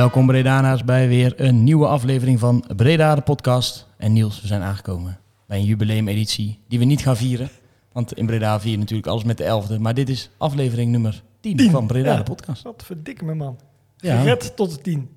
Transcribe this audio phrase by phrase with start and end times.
[0.00, 3.86] Welkom Bredana's bij weer een nieuwe aflevering van Breda de podcast.
[3.96, 7.48] En Niels, we zijn aangekomen bij een jubileumeditie die we niet gaan vieren.
[7.92, 9.78] Want in Breda vier je natuurlijk alles met de elfde.
[9.78, 12.16] Maar dit is aflevering nummer 10, van Breda ja.
[12.16, 12.62] de podcast.
[12.62, 13.58] Wat verdikke me, man.
[13.96, 14.20] Ja.
[14.20, 15.08] Gered tot de tien.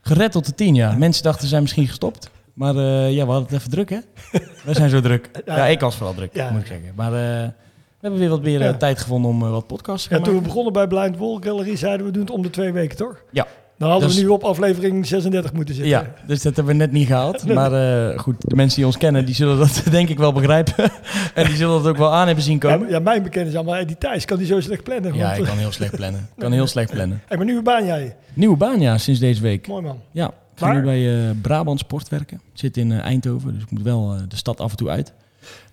[0.00, 0.96] Gered tot de 10, ja.
[0.96, 2.30] Mensen dachten ze zijn misschien gestopt.
[2.52, 3.98] Maar eh, ja, we hadden het even druk, hè?
[4.64, 5.42] we zijn zo druk.
[5.44, 6.50] Ja, Ja, ik was vooral druk, Ja.
[6.50, 6.92] moet ik zeggen.
[6.96, 7.52] Maar eh, we
[8.00, 8.74] hebben weer wat meer eh, Ja.
[8.76, 11.76] tijd gevonden om wat podcasts te Ja, gaan toen we begonnen bij Blind Wall Gallery
[11.76, 13.22] zeiden we doen het om de twee weken, toch?
[13.30, 13.46] Ja.
[13.78, 15.92] Dan hadden Dus- we nu op aflevering 36 moeten zitten.
[15.92, 17.54] Ja, dus dat hebben we net niet gehaald.
[17.54, 17.72] Maar
[18.10, 20.74] eh, goed, de mensen die ons kennen, die zullen dat denk ik wel begrijpen.
[21.34, 22.88] en die zullen dat ook wel aan hebben zien komen.
[22.88, 25.14] ja, mijn bekende is allemaal, hey, die Thijs kan die zo slecht plannen.
[25.14, 26.20] Ja, ik kan heel slecht plannen.
[26.20, 27.22] Ik kan heel slecht plannen.
[27.26, 28.16] Hey, maar nieuwe baan jij.
[28.34, 29.66] Nieuwe baan, ja, sinds deze week.
[29.66, 29.98] Mooi man.
[30.10, 32.36] Ja, ik ga nu bij eh, Brabant Sport werken.
[32.36, 34.88] Ik zit in eh, Eindhoven, dus ik moet wel eh, de stad af en toe
[34.88, 35.12] uit.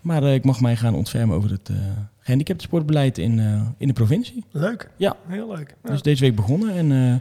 [0.02, 1.76] Maar eh, ik mag mij gaan ontfermen over het eh
[2.20, 4.44] gehandicaptensportbeleid in, eh, in de provincie.
[4.52, 4.90] Leuk.
[4.98, 5.16] Ja.
[5.28, 5.76] Heel leuk.
[5.84, 5.90] Ja.
[5.90, 7.14] Dus deze week begonnen en eh,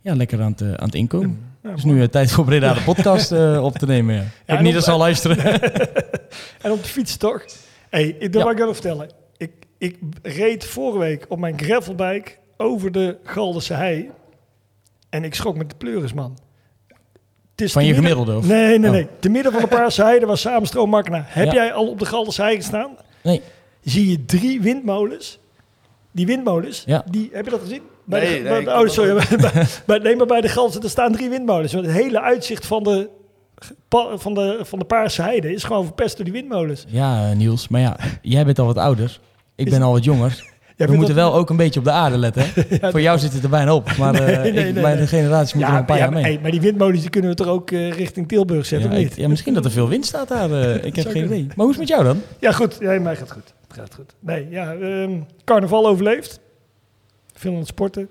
[0.00, 1.46] ja, lekker aan het, eh, aan het inkomen.
[1.62, 4.14] Ja, Het is nu eh, tijd voor Breda de podcast eh, op te nemen.
[4.46, 4.54] Ja.
[4.54, 5.36] ik niet ze al luisteren.
[6.62, 7.44] En op de fiets toch?
[7.90, 9.10] hey, ik, wil ik wel vertellen.
[9.36, 14.10] Ik, ik reed vorige week op mijn gravelbike over de Galderse hei.
[15.10, 16.38] En ik schrok met de pleuris, man.
[17.50, 18.38] Het is Van je midden- gemiddelde?
[18.40, 18.46] Of?
[18.48, 18.94] Nee, nee, Oh.
[18.96, 19.06] nee.
[19.18, 21.24] Te midden van de Paarse Heide was samenstroom Makna.
[21.26, 22.96] Heb jij al op de Galderse Hei gestaan?
[23.22, 23.42] Nee.
[23.82, 25.38] Zie je drie windmolens.
[26.12, 27.04] Die windmolens, Ja.
[27.10, 27.82] die, heb je dat gezien?
[28.08, 29.14] Bij Nee, de, nee, bij oh, sorry.
[29.40, 31.72] bij, bij, nee, maar bij de Galderse, er staan drie windmolens.
[31.72, 33.08] Het hele uitzicht van de,
[34.16, 36.84] van de, van de Paarse Heide is gewoon verpest door die windmolens.
[36.88, 37.68] Ja, Niels.
[37.68, 39.18] Maar ja, jij bent al wat ouder.
[39.56, 40.36] Ik Is- ben al wat jonger.
[40.76, 42.42] We moeten dat- wel ook een beetje op de aarde letten.
[42.54, 42.90] Hè?
[42.90, 43.96] Voor jou zit het er bijna op.
[43.96, 45.06] Maar eh, Nee, nee, ik, nee, mijn nee.
[45.06, 46.22] generatie moet er een paar ja, jaar mee.
[46.22, 48.98] maar, hey, maar die windmolens die kunnen we toch ook eh, richting Tilburg zetten, ik-
[48.98, 49.16] niet?
[49.16, 50.50] ja, misschien dat er veel wind staat daar.
[50.52, 51.46] eh, ik heb geen idee.
[51.46, 52.22] Maar hoe is het met jou dan?
[52.40, 52.76] Ja, goed.
[52.80, 53.54] Ja, mij gaat goed.
[53.68, 54.14] Het gaat goed.
[54.20, 55.10] Nee, ja, ehm,
[55.44, 56.40] carnaval overleefd.
[57.38, 58.08] Veel aan het sporten.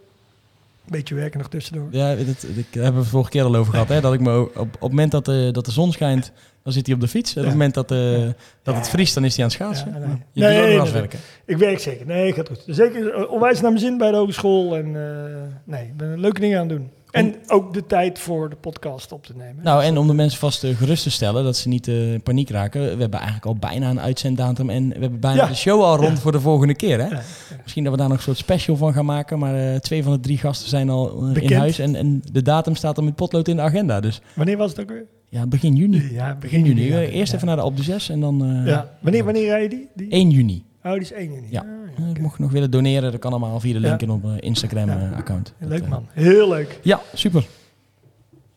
[0.86, 1.88] Beetje werken nog tussendoor.
[1.92, 3.88] Ja, dat, dat, ik heb het vorige keer al over gehad.
[3.88, 6.32] Hè, dat ik me op, op het moment dat, de dat de zon schijnt,
[6.64, 7.32] dan zit hij op de fiets.
[7.32, 8.28] En op het moment dat, eh,
[8.64, 9.92] dat het vriest, dan is hij aan het schaatsen.
[9.92, 10.18] Nee.
[10.32, 11.20] Je Nee, nee, werken.
[11.46, 12.06] Ik werk zeker.
[12.06, 12.64] Nee, gaat goed.
[12.66, 14.76] Zeker eh, onwijs naar mijn zin bij de hogeschool.
[14.76, 16.90] En eh, nee, ik ben leuke dingen aan het doen.
[17.12, 19.64] En ook de tijd voor de podcast op te nemen.
[19.64, 22.50] Nou, en om de mensen vast eh, gerust te stellen, dat ze niet eh, paniek
[22.50, 22.82] raken.
[22.82, 25.48] We hebben eigenlijk al bijna een uitzenddatum en we hebben bijna Ja.
[25.48, 27.00] de show al rond voor de volgende keer.
[27.00, 27.08] Hè?
[27.08, 27.22] Ja,
[27.64, 29.40] Misschien dat we daar nog een soort special van gaan maken.
[29.40, 31.80] Maar eh, twee van de drie gasten zijn al in huis.
[31.80, 34.00] En, en de datum staat dan met potlood in de agenda.
[34.00, 35.06] Dus Wanneer was het ook weer?
[35.30, 36.08] ja, begin juni.
[36.14, 36.88] Ja, Begin juni.
[36.88, 37.00] ja.
[37.00, 38.90] Eerst even naar de Alpe d'Huez en dan Ja.
[39.02, 39.88] Wanneer, wanneer rij je die?
[39.96, 40.10] die?
[40.10, 40.66] 1 juni.
[40.84, 41.48] Oh, die is 1 juni.
[41.50, 41.66] Ja.
[42.00, 42.22] Ah, Eh.
[42.22, 44.32] Mocht je nog willen doneren, dat kan allemaal via de link in op eh.
[44.40, 45.54] Instagram-account.
[45.60, 46.08] Leuk man.
[46.14, 46.80] Heel leuk.
[46.82, 47.46] Ja, super.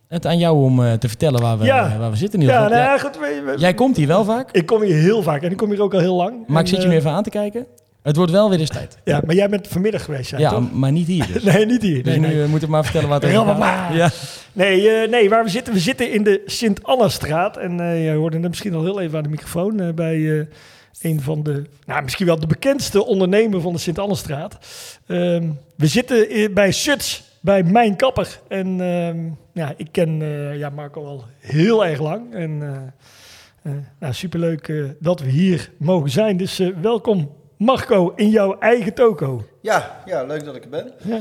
[0.08, 1.98] Het aan jou om eh, te vertellen waar we, Ja.
[1.98, 2.38] waar we zitten.
[2.38, 2.52] Niels.
[2.52, 3.18] Ja, nou jij- ja, goed.
[3.18, 5.70] we- we- Jij komt hier wel vaak, Ik kom hier heel vaak en ik kom
[5.70, 6.34] hier ook al heel lang.
[6.46, 7.66] maar ik zit je eh, nu even aan te kijken.
[8.02, 8.98] Het wordt wel weer eens tijd.
[9.04, 10.72] Ja, maar jij bent vanmiddag geweest, jij, Ja, toch?
[10.72, 11.42] maar niet hier dus.
[11.54, 12.02] Nee, niet hier.
[12.02, 12.42] Dus Nee, nu nee.
[12.42, 13.94] eh, moet ik maar vertellen waar het over gaat.
[13.94, 14.10] Ja.
[14.52, 17.56] Nee, eh, nee, waar we zitten, we zitten in de Sint-Anna-straat.
[17.56, 20.46] En eh je hoorde hem misschien al heel even aan de microfoon eh, bij eh,
[21.00, 24.58] een van de, nou misschien wel de bekendste ondernemer van de Sint-Anna-straat.
[25.06, 28.40] Ehm, we zitten bij Suts, bij Mijn Kapper.
[28.48, 29.18] En ehm,
[29.52, 32.34] ja, ik ken eh, ja, Marco al heel erg lang.
[32.34, 36.36] En eh, eh, nou, superleuk eh, dat we hier mogen zijn.
[36.36, 39.44] Dus eh, welkom Marco in jouw eigen toko.
[39.62, 40.92] Ja, ja, leuk dat ik er ben.
[41.02, 41.20] Ja.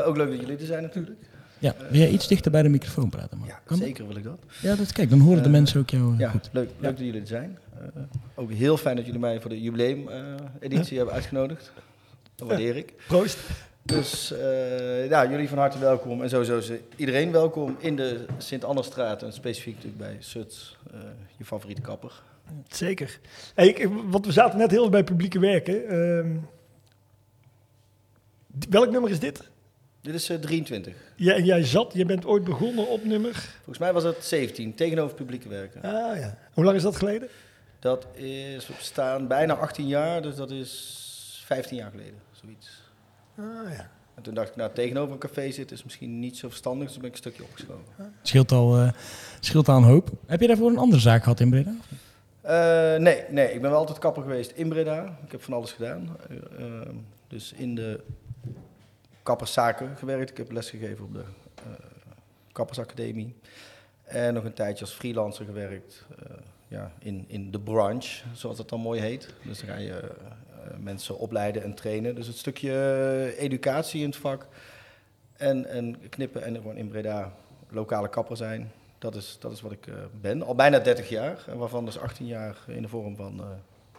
[0.00, 1.16] Eh, ook leuk dat jullie er zijn natuurlijk.
[1.58, 3.38] ja, wil jij iets dichter bij de microfoon praten?
[3.38, 3.46] Man?
[3.48, 3.86] Ja, Kan dat?
[3.86, 4.38] zeker wil ik dat.
[4.60, 6.48] Ja, dat, kijk, dan horen de mensen ook jou Ja, goed.
[6.52, 7.58] leuk, leuk dat jullie er zijn.
[7.80, 8.02] Eh,
[8.34, 11.72] ook heel fijn dat jullie mij voor de jubileum-editie hebben uitgenodigd.
[12.34, 12.92] Dat waardeer ik.
[13.06, 13.38] Proost.
[13.86, 16.22] Dus eh, ja, jullie van harte welkom.
[16.22, 19.22] En sowieso is iedereen welkom in de Sint-Annestraat.
[19.22, 21.00] En specifiek natuurlijk bij Suts, eh,
[21.36, 22.22] je favoriete kapper.
[22.68, 23.18] Zeker.
[23.54, 25.88] Hey, ik, want we zaten net heel bij publieke werken.
[25.88, 26.36] Ehm,
[28.68, 29.42] welk nummer is dit?
[30.00, 30.94] Dit is eh, 23.
[31.16, 33.32] Ja, en jij zat, je bent ooit begonnen op nummer.
[33.56, 35.82] Volgens mij was het 17, tegenover publieke werken.
[35.82, 36.38] Ah ja.
[36.52, 37.28] Hoe lang is dat geleden?
[37.78, 42.82] Dat is, we bestaan bijna 18 jaar, dus dat is 15 jaar geleden, zoiets.
[43.38, 43.90] Ah ja.
[44.14, 46.92] En toen dacht ik, nou, tegenover een café zitten is misschien niet zo verstandig, dus
[46.92, 48.14] toen ben ik een stukje opgeschoven.
[48.22, 48.90] Scheelt al,
[49.40, 50.10] scheelt al een hoop.
[50.26, 51.74] Heb je daarvoor een andere zaak gehad in Breda?
[52.46, 55.18] Eh, nee, nee, ik ben wel altijd kapper geweest in Breda.
[55.24, 56.16] Ik heb van alles gedaan.
[56.28, 56.88] Eh, eh,
[57.28, 58.00] dus in de
[59.22, 60.30] kapperszaken gewerkt.
[60.30, 61.24] Ik heb lesgegeven op de
[62.52, 63.34] kappersacademie.
[64.04, 66.04] En nog een tijdje als freelancer gewerkt.
[66.68, 69.28] Ja, in, in de branche, zoals dat dan mooi heet.
[69.42, 72.14] Dus dan ga je eh, mensen opleiden en trainen.
[72.14, 74.46] Dus het stukje eh, educatie in het vak.
[75.36, 77.32] En, en knippen en gewoon in Breda
[77.70, 78.72] lokale kapper zijn.
[78.98, 80.42] Dat is, dat is wat ik eh, ben.
[80.42, 81.44] Al bijna 30 jaar.
[81.48, 83.46] En waarvan dus 18 jaar in de vorm van eh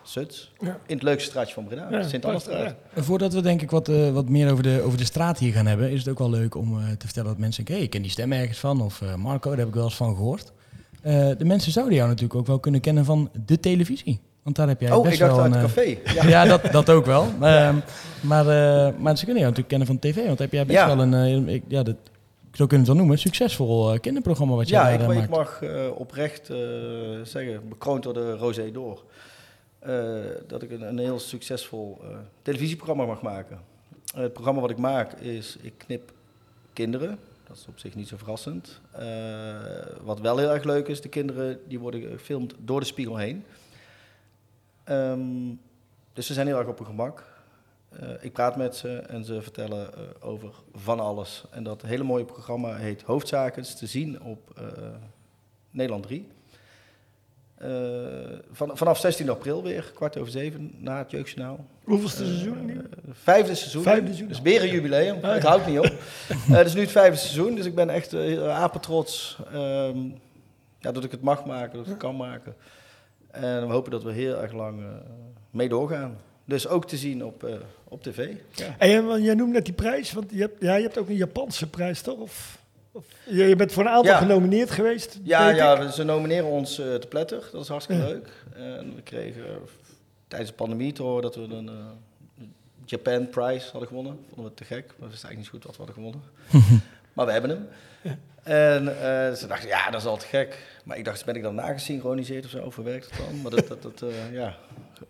[0.07, 0.51] Suts.
[0.59, 0.79] Ja.
[0.85, 2.59] In het leukste straatje van Breda, Ja, Sint-Annestraat.
[2.69, 2.75] ja.
[2.93, 5.53] En Voordat we denk ik wat, eh, wat meer over de, over de straat hier
[5.53, 7.83] gaan hebben, is het ook wel leuk om eh, te vertellen dat mensen denken, hey,
[7.83, 10.15] ik ken die stem ergens van, of eh, Marco, daar heb ik wel eens van
[10.15, 10.51] gehoord.
[11.07, 14.19] Eh, de mensen zouden jou natuurlijk ook wel kunnen kennen van de televisie.
[14.43, 15.97] Want daar heb jij oh, best ik dacht wel uit een, het eh, café.
[16.21, 16.27] Ja.
[16.29, 17.25] Ja, dat, dat ook wel.
[17.39, 17.75] Maar, ehm,
[18.21, 18.45] maar,
[18.99, 20.25] maar ze kunnen jou natuurlijk kennen van tv.
[20.25, 20.95] Want heb jij best Ja.
[20.95, 21.95] wel een, ik- ja, dat,
[22.51, 25.61] zo kunnen we het wel noemen, succesvol kinderprogramma wat jij Ja, daar, ik, ik mag
[25.95, 26.45] oprecht
[27.23, 29.03] zeggen, bekroond door de Rosé Door,
[30.47, 32.01] dat ik een, een heel succesvol
[32.41, 33.59] televisieprogramma mag maken.
[34.15, 36.11] Het programma wat ik maak is, ik knip
[36.73, 37.17] kinderen.
[37.57, 38.81] Dat is op zich niet zo verrassend.
[38.91, 39.55] Eh,
[40.01, 43.45] wat wel heel erg leuk is, de kinderen die worden gefilmd door de spiegel heen.
[44.83, 45.55] Ehm,
[46.13, 47.23] dus ze zijn heel erg op hun gemak.
[47.89, 51.45] Eh, ik praat met ze en ze vertellen eh, over van alles.
[51.51, 53.61] En dat hele mooie programma heet Hoofdzaken.
[53.61, 54.61] Is te zien op
[55.71, 56.27] Nederland 3.
[57.57, 57.69] Eh,
[58.51, 61.65] van, vanaf 16 april weer, kwart over zeven, na het Jeugdjournaal.
[61.83, 62.73] Hoeveelste seizoen nu?
[62.73, 62.81] Eh,
[63.11, 63.83] vijfde seizoen.
[63.83, 64.27] Vijfde seizoen.
[64.27, 65.15] Dus weer een jubileum.
[65.15, 65.33] Ah, ja.
[65.33, 65.85] Het houdt niet op.
[66.29, 68.13] Eh, Het is nu het vijfde seizoen, dus ik ben echt
[68.49, 69.99] apetrots ehm,
[70.79, 72.55] ja, dat ik het mag maken, dat ik het kan maken.
[73.31, 74.85] En we hopen dat we heel erg lang eh,
[75.51, 76.17] mee doorgaan.
[76.45, 78.29] Dus ook te zien op, eh, op tv.
[78.51, 78.75] Ja.
[78.77, 81.15] En jij- jij noemde net die prijs, want je hebt, ja, je hebt ook een
[81.15, 82.17] Japanse prijs, toch?
[82.19, 82.56] Of
[83.25, 84.17] je, je bent voor een aantal Ja.
[84.17, 85.19] genomineerd geweest.
[85.23, 85.89] Ja, ja ik.
[85.91, 87.49] ze nomineren ons eh, te pletter.
[87.51, 88.07] Dat is hartstikke Ja.
[88.07, 88.29] leuk.
[88.55, 89.51] En we kregen eh,
[90.27, 91.75] tijdens de pandemie te horen dat we een eh,
[92.85, 94.19] Japan Prize hadden gewonnen.
[94.33, 94.93] Vonden we te gek.
[94.97, 96.21] We wisten eigenlijk niet goed wat we hadden gewonnen.
[97.13, 97.67] maar we hebben hem.
[98.43, 100.65] En eh, ze dachten, ja, dat is al te gek.
[100.83, 102.63] Maar ik dacht, ben ik dan nagesynchroniseerd of zo?
[102.63, 103.41] Of hoe werkt het dan?
[103.41, 104.55] Maar dat, dat, dat eh, ja,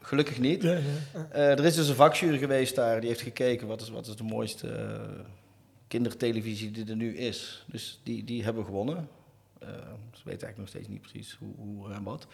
[0.01, 0.62] gelukkig niet.
[0.63, 1.28] Ja, ja.
[1.31, 4.16] Eh, er is dus een vakjury geweest daar, die heeft gekeken wat is, wat is
[4.16, 4.68] de mooiste
[5.88, 7.66] kindertelevisie die er nu is.
[7.68, 9.10] Dus die, die hebben gewonnen.
[9.60, 9.68] Eh,
[10.12, 12.28] ze weten eigenlijk nog steeds niet precies hoe, hoe en wat.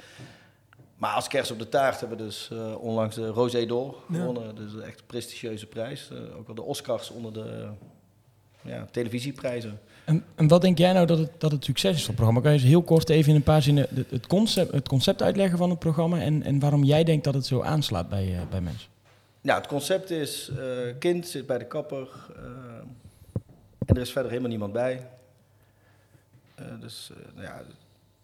[0.97, 4.55] Maar als kerst op de taart hebben we dus eh, onlangs de Rosé d'Or gewonnen.
[4.55, 6.09] Dus een echt prestigieuze prijs.
[6.11, 7.67] Eh, ook wel de Oscars onder de
[8.61, 9.79] ja, televisieprijzen.
[10.05, 12.41] En, en wat denk jij nou dat het, dat het succes is van het programma?
[12.41, 15.57] Kan je eens heel kort even in een paar zinnen het, concept, het concept uitleggen
[15.57, 18.89] van het programma en, en waarom jij denkt dat het zo aanslaat bij, bij mensen?
[19.41, 20.51] Nou, het concept is,
[20.99, 22.07] kind zit bij de kapper
[23.89, 25.07] en er is verder helemaal niemand bij.
[26.55, 27.61] Eh, dus eh, nou ja,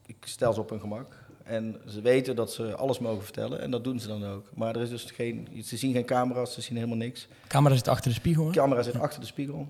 [0.06, 1.28] ik stel ze op hun gemak.
[1.44, 4.50] En ze weten dat ze alles mogen vertellen en dat doen ze dan ook.
[4.56, 7.28] Maar er is dus geen, ze zien geen camera's, ze zien helemaal niks.
[7.28, 8.44] De camera zit achter de spiegel.
[8.44, 8.56] De hè?
[8.56, 9.68] camera zit achter de spiegel.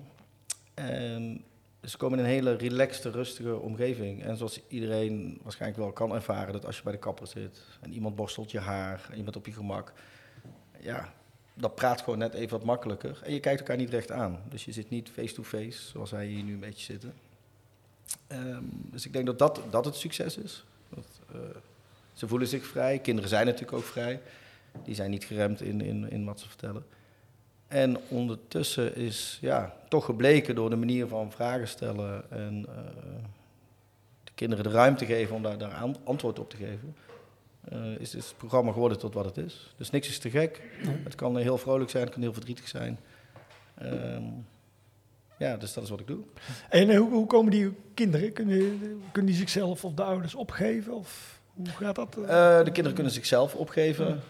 [0.74, 1.44] En
[1.84, 4.22] ze komen in een hele relaxte, rustige omgeving.
[4.22, 7.92] En zoals iedereen waarschijnlijk wel kan ervaren, dat als je bij de kapper zit en
[7.92, 9.92] iemand borstelt je haar en je bent op je gemak,
[10.80, 11.12] ja,
[11.60, 13.20] dat praat gewoon net even wat makkelijker.
[13.22, 14.40] En je kijkt elkaar niet recht aan.
[14.48, 17.14] Dus je zit niet face-to-face, zoals wij hier nu een beetje zitten.
[18.26, 20.64] Ehm, dus ik denk dat dat, dat het succes is.
[20.88, 21.40] Dat, eh,
[22.12, 22.98] ze voelen zich vrij.
[22.98, 24.20] Kinderen zijn natuurlijk ook vrij.
[24.84, 26.84] Die zijn niet geremd in, in, in wat ze vertellen.
[27.68, 32.74] En ondertussen is ja, toch gebleken door de manier van vragen stellen en eh,
[34.24, 36.96] de kinderen de ruimte geven om daar, daar antwoord op te geven,
[37.64, 39.74] eh, is, is het programma geworden tot wat het is.
[39.76, 40.62] Dus niks is te gek.
[41.04, 42.98] Het kan heel vrolijk zijn, het kan heel verdrietig zijn.
[43.74, 44.22] Ehm,
[45.38, 46.20] ja, dus dat is wat ik doe.
[46.68, 48.32] En eh, hoe, hoe komen die kinderen?
[48.32, 48.78] Kunnen,
[49.12, 50.94] kunnen die zichzelf of de ouders opgeven?
[50.94, 52.16] Of hoe gaat dat?
[52.16, 52.24] eh?
[52.58, 54.20] De kinderen kunnen zichzelf opgeven.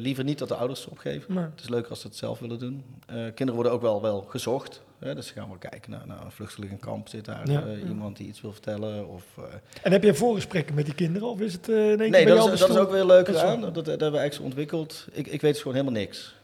[0.00, 1.36] Liever niet dat de ouders opgeven.
[1.36, 2.84] Het is leuker als ze het zelf willen doen.
[3.06, 4.82] Kinderen worden ook wel, wel gezocht.
[4.98, 5.14] Hè?
[5.14, 7.08] Dus ze gaan wel kijken naar, naar een vluchtelingenkamp.
[7.08, 9.08] Zit daar Ja, eh, iemand die iets wil vertellen?
[9.08, 9.44] Of, eh,
[9.82, 11.28] En heb je voorgesprekken met die kinderen?
[11.28, 13.26] Of is het eh in één keer nee, dat is, dat is ook weer leuk
[13.26, 13.60] Dat is aan.
[13.60, 15.06] wel- Dat, dat hebben we eigenlijk zo ontwikkeld.
[15.12, 16.34] Ik, ik weet dus gewoon helemaal niks.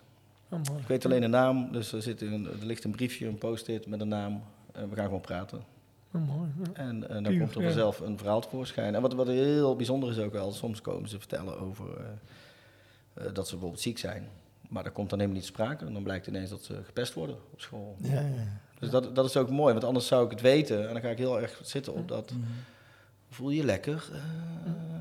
[0.48, 0.60] Oh.
[0.80, 1.72] Ik weet alleen de naam.
[1.72, 4.42] Dus er, zit een, er ligt een briefje, een post-it met een naam.
[4.72, 5.62] En we gaan gewoon praten.
[6.14, 6.70] Oh, mooi, ja.
[6.72, 7.66] En, en dan Puur, komt er ja.
[7.66, 8.94] vanzelf een verhaal tevoorschijn.
[8.94, 11.84] En wat, wat heel bijzonder is ook wel, soms komen ze vertellen over
[13.32, 14.28] dat ze bijvoorbeeld ziek zijn.
[14.68, 15.84] Maar daar komt dan helemaal niet sprake.
[15.84, 17.96] En dan blijkt ineens dat ze gepest worden op school.
[18.00, 18.60] Ja, ja.
[18.78, 21.08] Dus dat, dat is ook mooi, want anders zou ik het weten en dan ga
[21.08, 22.30] ik heel erg zitten op dat.
[22.30, 22.40] Mhm.
[23.30, 24.08] Voel je je lekker?
[24.12, 24.20] Eh,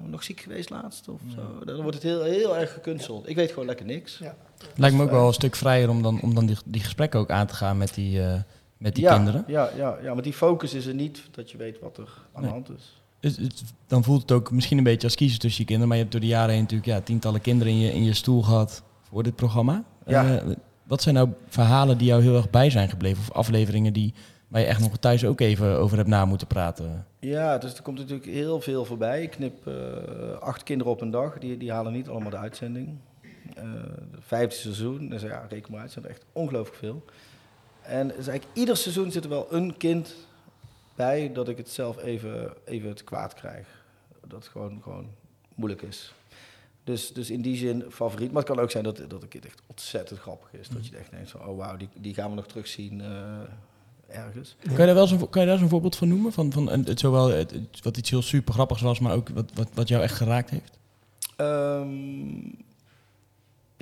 [0.09, 1.65] nog ziek geweest laatst of zo?
[1.65, 3.29] Dan wordt het heel, heel erg gekunsteld.
[3.29, 4.17] Ik weet gewoon lekker niks.
[4.17, 4.35] Ja.
[4.75, 7.29] Lijkt me ook wel een stuk vrijer om dan, om dan die, die gesprekken ook
[7.29, 8.39] aan te gaan met die, eh,
[8.77, 9.43] met die ja, kinderen.
[9.47, 12.41] Ja, ja, ja, maar die focus is er niet dat je weet wat er aan
[12.41, 12.51] Nee.
[12.51, 13.01] de hand is.
[13.19, 15.87] Het- het- dan voelt het ook misschien een beetje als kiezen tussen je kinderen.
[15.89, 18.13] Maar je hebt door de jaren heen natuurlijk ja, tientallen kinderen in je, in je
[18.13, 19.83] stoel gehad voor dit programma.
[20.05, 20.37] Ja.
[20.37, 20.49] Eh,
[20.83, 23.21] wat zijn nou verhalen die jou heel erg bij zijn gebleven?
[23.21, 24.13] Of afleveringen die,
[24.47, 27.05] waar je echt nog thuis ook even over hebt na moeten praten?
[27.19, 29.21] Ja, dus er komt natuurlijk heel veel voorbij.
[29.21, 29.73] Ik knip eh,
[30.39, 31.39] acht kinderen op een dag.
[31.39, 32.97] Die, die halen niet allemaal de uitzending.
[33.55, 33.63] Eh
[34.11, 37.05] het vijfde seizoen, dus ja, reken maar uit, zijn er echt ongelooflijk veel.
[37.81, 40.15] En dus eigenlijk ieder seizoen zit er wel een kind
[40.95, 43.67] bij dat ik het zelf even, even te kwaad krijg.
[44.21, 45.09] Dat het gewoon, gewoon
[45.55, 46.13] moeilijk is.
[46.83, 48.31] Dus, dus in die zin favoriet.
[48.31, 50.67] Maar het kan ook zijn dat, dat een kind echt ontzettend grappig is.
[50.67, 53.07] Dat je echt denkt van, oh wauw, die, die gaan we nog terugzien eh,
[54.07, 54.55] ergens.
[54.63, 56.31] Kan je daar wel zo'n, kan je daar zo'n voorbeeld van noemen?
[56.33, 59.51] Van, van het, zowel het, het- wat iets heel super grappigs was, maar ook wat,
[59.53, 60.77] wat, wat jou echt geraakt heeft?
[61.35, 62.35] Ehm,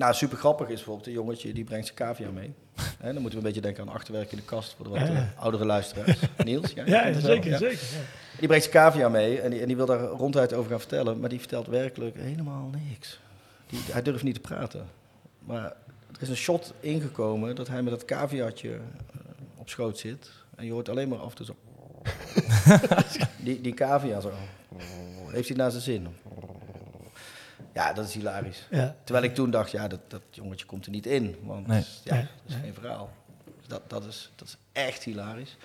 [0.02, 2.54] nou, super grappig is bijvoorbeeld een jongetje die brengt zijn cavia mee.
[2.76, 5.00] Hè, dan moeten we een beetje denken aan achterwerk in de kast voor de wat
[5.00, 5.14] Ja.
[5.14, 6.20] eh, oudere luisteraars.
[6.46, 7.58] Niels, ja, Ja, zeker, ja.
[7.58, 7.80] zeker.
[8.40, 11.20] Die brengt zijn cavia mee en die, en die wil daar ronduit over gaan vertellen,
[11.20, 13.20] maar die vertelt werkelijk helemaal niks.
[13.68, 14.88] Die, hij durft niet te praten.
[15.40, 15.64] Maar
[16.16, 18.80] er is een shot ingekomen dat hij met dat caviatje eh,
[19.56, 21.56] op schoot zit en je hoort alleen maar af en toe zo...
[23.46, 24.32] die, die cavia zo...
[25.28, 26.08] Heeft hij naar zijn zin?
[27.74, 28.68] Ja, dat is hilarisch.
[28.70, 28.96] Ja.
[29.04, 31.36] Terwijl ik toen dacht, ja, dat, dat jongetje komt er niet in.
[31.44, 31.84] Want Nee.
[32.04, 33.10] ja, dat is geen verhaal.
[33.58, 35.58] Dus dat, dat, is, dat is echt hilarisch.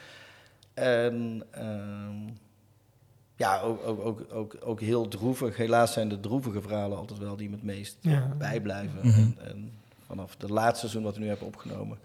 [0.75, 2.33] En ehm,
[3.37, 5.57] ja, ook, ook, ook, ook, ook heel droevig.
[5.57, 8.27] Helaas zijn de droevige verhalen altijd wel die me het meest Ja.
[8.39, 8.99] bijblijven.
[9.03, 9.19] Mhm.
[9.19, 9.73] en, en
[10.07, 11.99] vanaf de laatste seizoen wat we nu hebben opgenomen...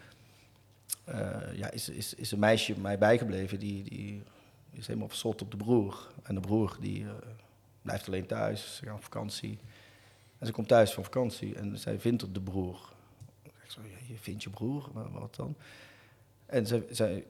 [1.03, 4.23] eh, ja, is, is, is een meisje mij bijgebleven die, die
[4.71, 6.07] is helemaal versot op de broer.
[6.23, 7.09] En de broer die eh,
[7.81, 9.57] blijft alleen thuis, ze gaan op vakantie.
[10.41, 12.89] En ze komt thuis van vakantie en zij vindt de broer.
[13.43, 14.89] Ik zo, je vindt je broer?
[14.93, 15.55] Wat, wat dan?
[16.45, 17.25] En zij, zij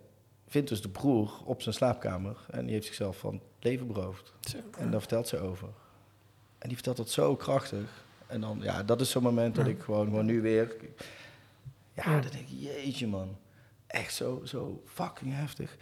[0.48, 4.34] vindt dus de broer op zijn slaapkamer en die heeft zichzelf van het leven beroofd.
[4.78, 5.68] En daar vertelt ze over.
[6.58, 8.04] En die vertelt dat zo krachtig.
[8.28, 10.76] En dan, ja, dat is zo'n moment dat ik gewoon, gewoon nu weer...
[11.96, 13.38] Ja, dan denk ik, jeetje man.
[13.88, 15.78] Echt zo, zo fucking heftig.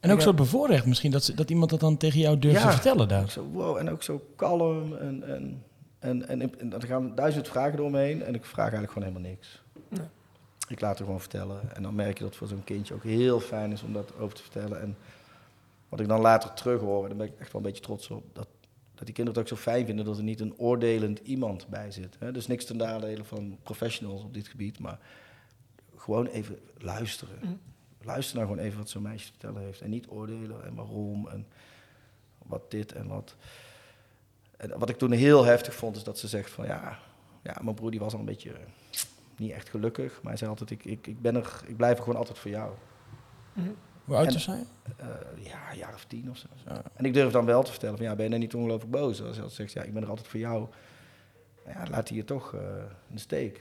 [0.00, 0.24] En ook Ja.
[0.24, 2.66] zo bevoorrecht misschien, dat, ze- dat iemand dat dan tegen jou durft Ja.
[2.66, 3.30] te vertellen daar.
[3.30, 4.96] zo, wow, en ook zo kalm.
[4.96, 5.64] En, en,
[6.04, 9.08] en, en, en dan gaan duizend vragen door me heen en ik vraag eigenlijk gewoon
[9.08, 9.62] helemaal niks.
[9.88, 10.06] Nee.
[10.68, 11.74] Ik laat het gewoon vertellen.
[11.74, 14.18] En dan merk je dat het voor zo'n kindje ook heel fijn is om dat
[14.18, 14.80] over te vertellen.
[14.80, 14.96] En
[15.88, 18.10] wat ik dan later terug hoor, en daar ben ik echt wel een beetje trots
[18.10, 18.48] op, dat,
[18.94, 21.90] dat die kinderen het ook zo fijn vinden dat er niet een oordelend iemand bij
[21.90, 22.16] zit.
[22.18, 22.32] Hè?
[22.32, 24.98] Dus niks ten nadele van professionals op dit gebied, maar
[25.96, 27.38] gewoon even luisteren.
[27.42, 27.60] Mm.
[28.02, 29.80] Luister nou gewoon even wat zo'n meisje te vertellen heeft.
[29.80, 31.46] En niet oordelen en waarom en
[32.38, 33.36] wat dit en wat.
[34.76, 36.98] Wat ik toen heel heftig vond, is dat ze zegt van ja,
[37.42, 38.58] ja mijn broer die was al een beetje eh,
[39.36, 40.12] niet echt gelukkig.
[40.22, 42.50] Maar hij zei altijd, ik, ik, ik, ben er, ik blijf er gewoon altijd voor
[42.50, 42.72] jou.
[44.04, 44.64] Hoe oud is hij?
[44.96, 45.06] Eh,
[45.42, 46.46] ja, een jaar of tien of zo.
[46.66, 46.82] Ja.
[46.94, 49.22] En ik durf dan wel te vertellen van ja, ben je nou niet ongelooflijk boos?
[49.22, 50.66] Als hij altijd zegt, ja, ik ben er altijd voor jou.
[51.66, 52.60] Ja, laat hij je toch eh,
[53.08, 53.60] in de steek.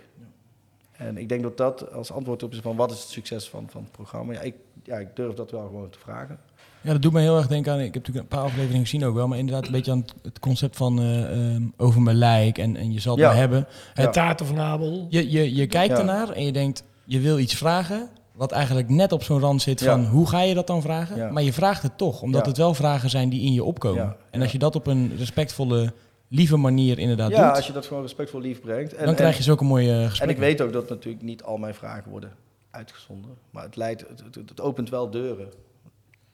[0.91, 3.69] En ik denk dat dat als antwoord op is van wat is het succes van,
[3.69, 4.33] van het programma.
[4.33, 6.39] Ja ik, ja, ik durf dat wel gewoon te vragen.
[6.83, 7.77] Ja, dat doet me heel erg denken aan.
[7.79, 10.13] Ik heb natuurlijk een paar afleveringen gezien ook wel, maar inderdaad een beetje aan het,
[10.21, 13.27] het concept van eh, ehm, over mijn lijk en, en je zal het Ja.
[13.27, 13.67] maar hebben.
[13.93, 14.09] En Ja.
[14.09, 15.05] taart of nabel.
[15.09, 15.99] Je, je, je kijkt Ja.
[15.99, 19.79] ernaar en je denkt, je wil iets vragen, wat eigenlijk net op zo'n rand zit
[19.79, 19.91] Ja.
[19.91, 21.15] van hoe ga je dat dan vragen?
[21.17, 21.31] Ja.
[21.31, 22.47] Maar je vraagt het toch, omdat Ja.
[22.47, 24.03] het wel vragen zijn die in je opkomen.
[24.03, 24.15] Ja.
[24.31, 24.43] En Ja.
[24.43, 25.93] als je dat op een respectvolle,
[26.27, 28.93] lieve manier inderdaad ja, doet, als je dat gewoon respectvol lief brengt.
[28.93, 30.37] En, dan krijg en- je zulke mooie En gesprekken.
[30.37, 32.31] ik weet ook dat natuurlijk niet al mijn vragen worden
[32.71, 33.31] uitgezonden.
[33.49, 35.47] Maar het, leidt, het, het, het opent wel deuren.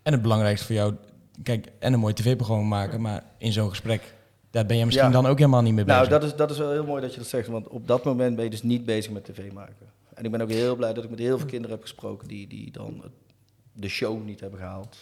[0.04, 0.94] En het belangrijkste voor jou,
[1.44, 4.14] kijk, en een mooi tv-programma maken, maar in zo'n gesprek,
[4.52, 5.14] daar ben je misschien Ja.
[5.14, 6.00] dan ook helemaal niet mee bezig.
[6.00, 7.48] Nou, dat is, dat is wel heel mooi dat je dat zegt.
[7.48, 9.88] Want op dat moment ben je dus niet bezig met tv maken.
[10.14, 12.48] En ik ben ook heel blij dat ik met heel veel kinderen heb gesproken die,
[12.48, 13.04] die dan
[13.74, 14.98] de show niet hebben gehaald.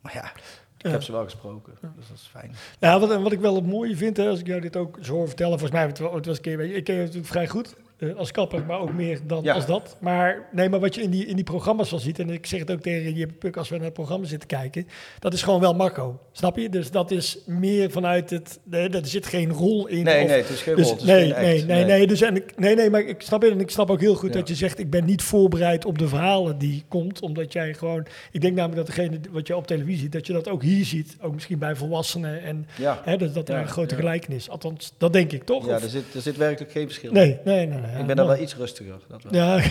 [0.00, 0.42] Maar ja, ik
[0.78, 0.90] Ja.
[0.90, 1.72] heb ze wel gesproken.
[1.96, 2.52] Dus dat is fijn.
[2.80, 5.12] Ja, wat, wat ik wel het mooie vind, hè, als ik jou dit ook zo
[5.12, 7.48] hoor vertellen, volgens mij, het wa- het was een keer, ik ken je natuurlijk vrij
[7.48, 9.54] goed eh, als kapper, maar ook meer dan Ja.
[9.54, 9.96] als dat.
[10.00, 12.60] Maar nee, maar wat je in die, in die programma's wel ziet, en ik zeg
[12.60, 14.86] het ook tegen je Puk als we naar het programma zitten kijken,
[15.18, 16.68] dat is gewoon wel Marco, snap je?
[16.68, 20.04] Dus dat is meer vanuit het, nee, er zit geen rol in.
[20.04, 20.96] Nee, of- nee, het is geen dus rol.
[20.96, 21.40] Is nee, geen act.
[21.42, 24.00] nee, nee, nee, dus en ik, nee, nee, maar ik snap en ik snap ook
[24.00, 24.38] heel goed Ja.
[24.38, 28.06] dat je zegt, ik ben niet voorbereid op de verhalen die komt, omdat jij gewoon,
[28.32, 30.84] ik denk namelijk dat degene wat je op televisie ziet, dat je dat ook hier
[30.84, 34.48] ziet, ook misschien bij volwassenen en Ja, Hè, dus dat er Ja, een grote gelijkenis.
[34.48, 35.66] Althans, dat denk ik toch?
[35.66, 37.12] ja Of- er, zit, er zit werkelijk geen verschil.
[37.12, 37.78] nee, nee, nee.
[37.80, 38.94] nee, ja, ik ben daar nou, wel iets rustiger.
[39.08, 39.34] Dat wel.
[39.34, 39.62] Ja,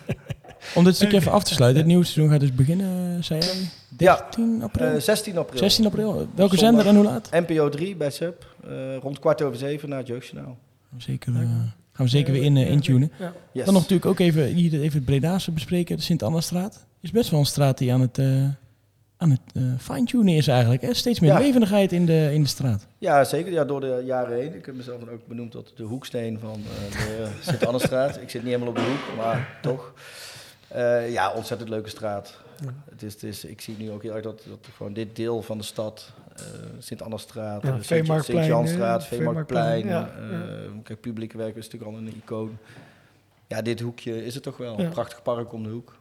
[0.74, 1.78] Om dit stukje even af te sluiten.
[1.80, 3.54] Het nieuwe seizoen gaat dus beginnen, eh, zei jij?
[3.98, 4.86] Ja, 10 april?
[4.94, 5.58] eh, 16 april.
[5.58, 6.28] 16 april.
[6.34, 6.58] Welke Zondag.
[6.58, 7.30] zender en hoe laat?
[7.30, 8.46] NPO 3 bij SUB.
[8.68, 10.58] eh, rond kwart over zeven naar het Jeugdjournaal.
[10.98, 11.38] Zeker, eh,
[11.92, 13.12] gaan we zeker weer in, eh, intunen.
[13.18, 13.32] Ja.
[13.52, 13.64] Yes.
[13.64, 15.96] Dan nog natuurlijk ook even, hier even het Bredaanse bespreken.
[15.96, 16.86] De Sint-Anna-straat.
[17.00, 18.44] Is best wel een straat die aan het, eh,
[19.22, 20.82] aan het eh, fine-tunen is eigenlijk.
[20.82, 20.94] Hè?
[20.94, 21.38] Steeds meer Ja.
[21.38, 22.86] levendigheid in de, in de straat.
[22.98, 23.52] Ja, zeker.
[23.52, 24.54] Ja, door de jaren heen.
[24.54, 26.62] Ik heb mezelf dan ook benoemd tot de hoeksteen van
[26.92, 28.16] eh, de Sint-Annestraat.
[28.20, 29.92] ik zit niet helemaal op de hoek, maar toch.
[30.68, 32.40] Eh, ja, ontzettend leuke straat.
[32.90, 35.42] Het is, het is, ik zie nu ook heel erg dat, dat gewoon dit deel
[35.42, 36.42] van de stad, eh
[36.78, 39.88] Sint-Annestraat, Ja, eh, Sint-Janstraat, eh, Veemarktplein.
[39.88, 40.02] Eh,
[40.82, 42.58] Kijk, publieke werk is natuurlijk al een icoon.
[43.46, 44.80] Ja, dit hoekje is het toch wel.
[44.80, 44.88] Ja.
[44.88, 46.00] Prachtig park om de hoek.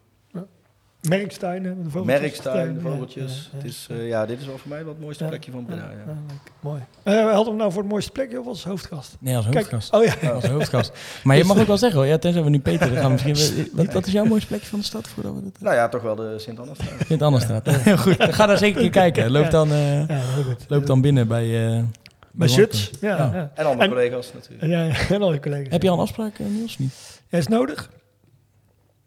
[1.10, 2.20] Merkstein, hè, de vogeltjes.
[2.20, 3.50] Merkstuin, de Ja, vogeltjes.
[3.52, 3.58] ja, ja.
[3.58, 5.30] Het is, eh, ja, dit is wel voor mij wel het mooiste Ja.
[5.30, 5.82] plekje van Breda.
[5.82, 5.98] Ja, Ja.
[6.08, 6.52] ja, leuk.
[6.60, 6.82] Mooi.
[7.04, 9.16] Eh, we hadden hem nou voor het mooiste plekje of als hoofdgast?
[9.20, 9.94] Nee, als Kijk, hoofdgast.
[9.94, 10.30] oh ja.
[10.30, 10.92] Als hoofdgast.
[11.24, 12.08] Maar je mag ook wel zeggen hoor.
[12.08, 13.70] Ja, tenzij we nu Peter dan gaan we misschien...
[13.74, 15.08] Wat, wat is jouw mooiste plekje van de stad?
[15.08, 15.52] Voordat we dat...
[15.60, 16.94] Nou ja, toch wel de Sint-Annestraat.
[17.08, 17.68] Sint-Anna-straat.
[17.70, 18.16] Heel goed.
[18.20, 19.32] Ga daar zeker een keer kijken.
[19.32, 20.66] Loop dan, eh, goed.
[20.68, 21.76] loop dan binnen bij...
[21.78, 21.84] eh
[22.32, 22.92] Bij Suts.
[23.02, 23.32] Ja, Ja.
[23.34, 23.52] ja.
[23.56, 24.72] En andere collega's natuurlijk.
[24.72, 25.72] Ja, en alle collega's.
[25.72, 26.78] Heb je al een afspraak, Niels?
[26.78, 26.94] Niet?
[27.30, 27.90] Ja, is nodig?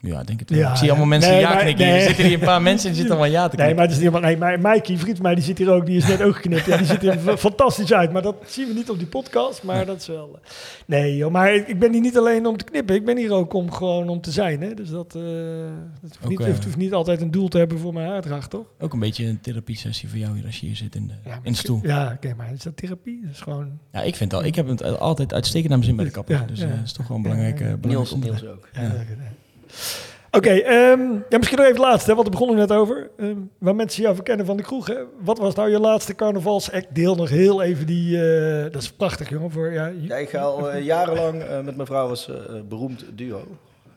[0.06, 0.58] Ja, ik denk het wel.
[0.58, 1.84] Ja, ik zie allemaal mensen Nee, ja maar- knikken.
[1.84, 1.92] hier.
[1.94, 2.02] nee.
[2.02, 3.76] Er zitten hier een paar mensen en die zitten allemaal ja te Nee, knikken.
[3.76, 4.48] maar het is niet helemaal...
[4.50, 5.86] Nee, maar Mikey, vriend van mij, die zit hier ook.
[5.86, 6.64] Die is net ook geknipt.
[6.66, 8.12] Ja, die ziet er fantastisch uit.
[8.12, 9.62] Maar dat zien we niet op die podcast.
[9.62, 10.30] Maar dat is wel...
[10.42, 10.50] eh,
[10.86, 11.30] Nee, joh.
[11.32, 12.94] Maar ik ben hier niet alleen om te knippen.
[12.94, 14.60] Ik ben hier ook om gewoon om te zijn.
[14.62, 14.74] Hè.
[14.74, 15.14] Dus dat...
[15.14, 15.22] eh
[16.02, 18.66] het hoeft, niet, eh, hoeft niet altijd een doel te hebben voor mijn haardracht, toch?
[18.80, 21.38] Ook een beetje een therapiesessie voor jou hier als je hier zit in de, Ja,
[21.42, 21.80] in de stoel.
[21.82, 22.34] Ja, oké.
[22.36, 23.20] maar is dat therapie?
[23.22, 23.78] Dat is gewoon...
[23.92, 24.44] Ja, ik vind al.
[24.44, 26.34] Ik heb het altijd uitstekend naar mijn zin bij de kapper.
[26.34, 26.64] Ja, dus ja.
[26.66, 28.14] eh, dat is toch wel een belangrijk, eh, belangrijk Niels.
[28.14, 28.68] Niels ook.
[28.72, 28.80] Ja,
[29.66, 29.74] Ja.
[30.30, 33.10] Oké, ehm, ja, misschien nog even het laatste, hè, want daar begonnen we net over.
[33.18, 34.86] Ehm, waar mensen jou verkennen van de kroeg.
[34.86, 34.94] Hè.
[35.20, 36.94] Wat was nou je laatste carnavalsact?
[36.94, 38.28] Deel nog heel even die...
[38.28, 39.50] eh, dat is prachtig, jongen.
[39.50, 42.30] Voor, ja, Ja, ik ga al eh, jarenlang eh, met mijn vrouw als
[42.68, 43.46] beroemd duo.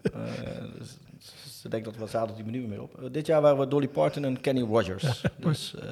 [0.02, 0.12] Eh,
[0.80, 0.98] dus-
[1.62, 3.00] ze denkt dat we zaten die menu meer op.
[3.12, 5.24] Dit jaar waren we Dolly Parton en Kenny Rogers.
[5.40, 5.90] dus eh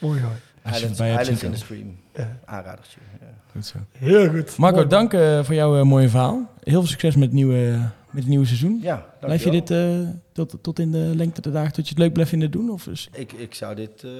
[0.00, 0.72] Mooi hoor.
[0.72, 1.00] Islands,
[1.42, 1.96] in the Stream.
[2.14, 2.38] Ja.
[2.44, 2.98] Aanradertje.
[3.20, 3.26] Ja.
[3.52, 3.78] Goed zo.
[3.98, 4.56] Heel goed.
[4.56, 4.88] Marco, Mooi.
[4.88, 6.50] dank eh, voor jouw mooie verhaal.
[6.62, 7.78] Heel veel succes met het nieuwe,
[8.12, 8.78] met het nieuwe seizoen.
[8.82, 11.98] Ja, Blijf je dit eh, tot, tot in de lengte der dagen, tot je het
[11.98, 12.70] leuk blijft vinden doen?
[12.70, 13.08] Of is...
[13.12, 14.10] Ik, ik zou dit eh,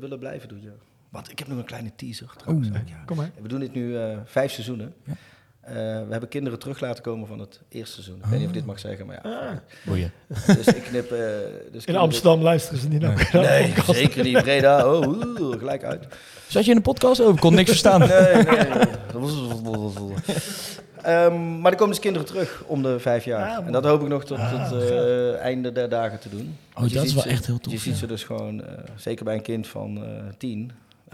[0.00, 0.72] willen blijven doen, ja.
[1.08, 2.68] Want ik heb nog een kleine teaser trouwens.
[2.68, 2.78] Oeh.
[2.78, 3.02] ook, ja.
[3.04, 3.30] Kom maar.
[3.42, 4.94] We doen dit nu eh, vijf seizoenen.
[5.04, 5.12] Ja.
[5.66, 8.16] Eh, we hebben kinderen terug laten komen van het eerste seizoen.
[8.16, 9.30] Ik weet niet of ik dit mag zeggen, maar ja.
[9.30, 10.12] Ah, Boeien.
[10.46, 11.10] Dus ik knip...
[11.12, 11.18] eh,
[11.72, 13.28] dus in Amsterdam luisteren ze niet naar.
[13.32, 14.42] Nee, zeker niet.
[14.42, 16.06] Breda, oh, oeh, gelijk uit.
[16.48, 17.20] Zat je in de podcast?
[17.20, 18.00] Oh, ik kon niks verstaan.
[18.00, 18.44] Nee, nee.
[21.02, 23.58] Ehm, maar er komen dus kinderen terug om de vijf jaar.
[23.58, 26.56] Ah, en dat hoop ik nog tot Ah, het eh, einde der dagen te doen.
[26.68, 28.72] Je dat is ziet wel ze- echt heel tof, Je ziet ze dus gewoon, eh,
[28.96, 30.70] zeker bij een kind van eh tien.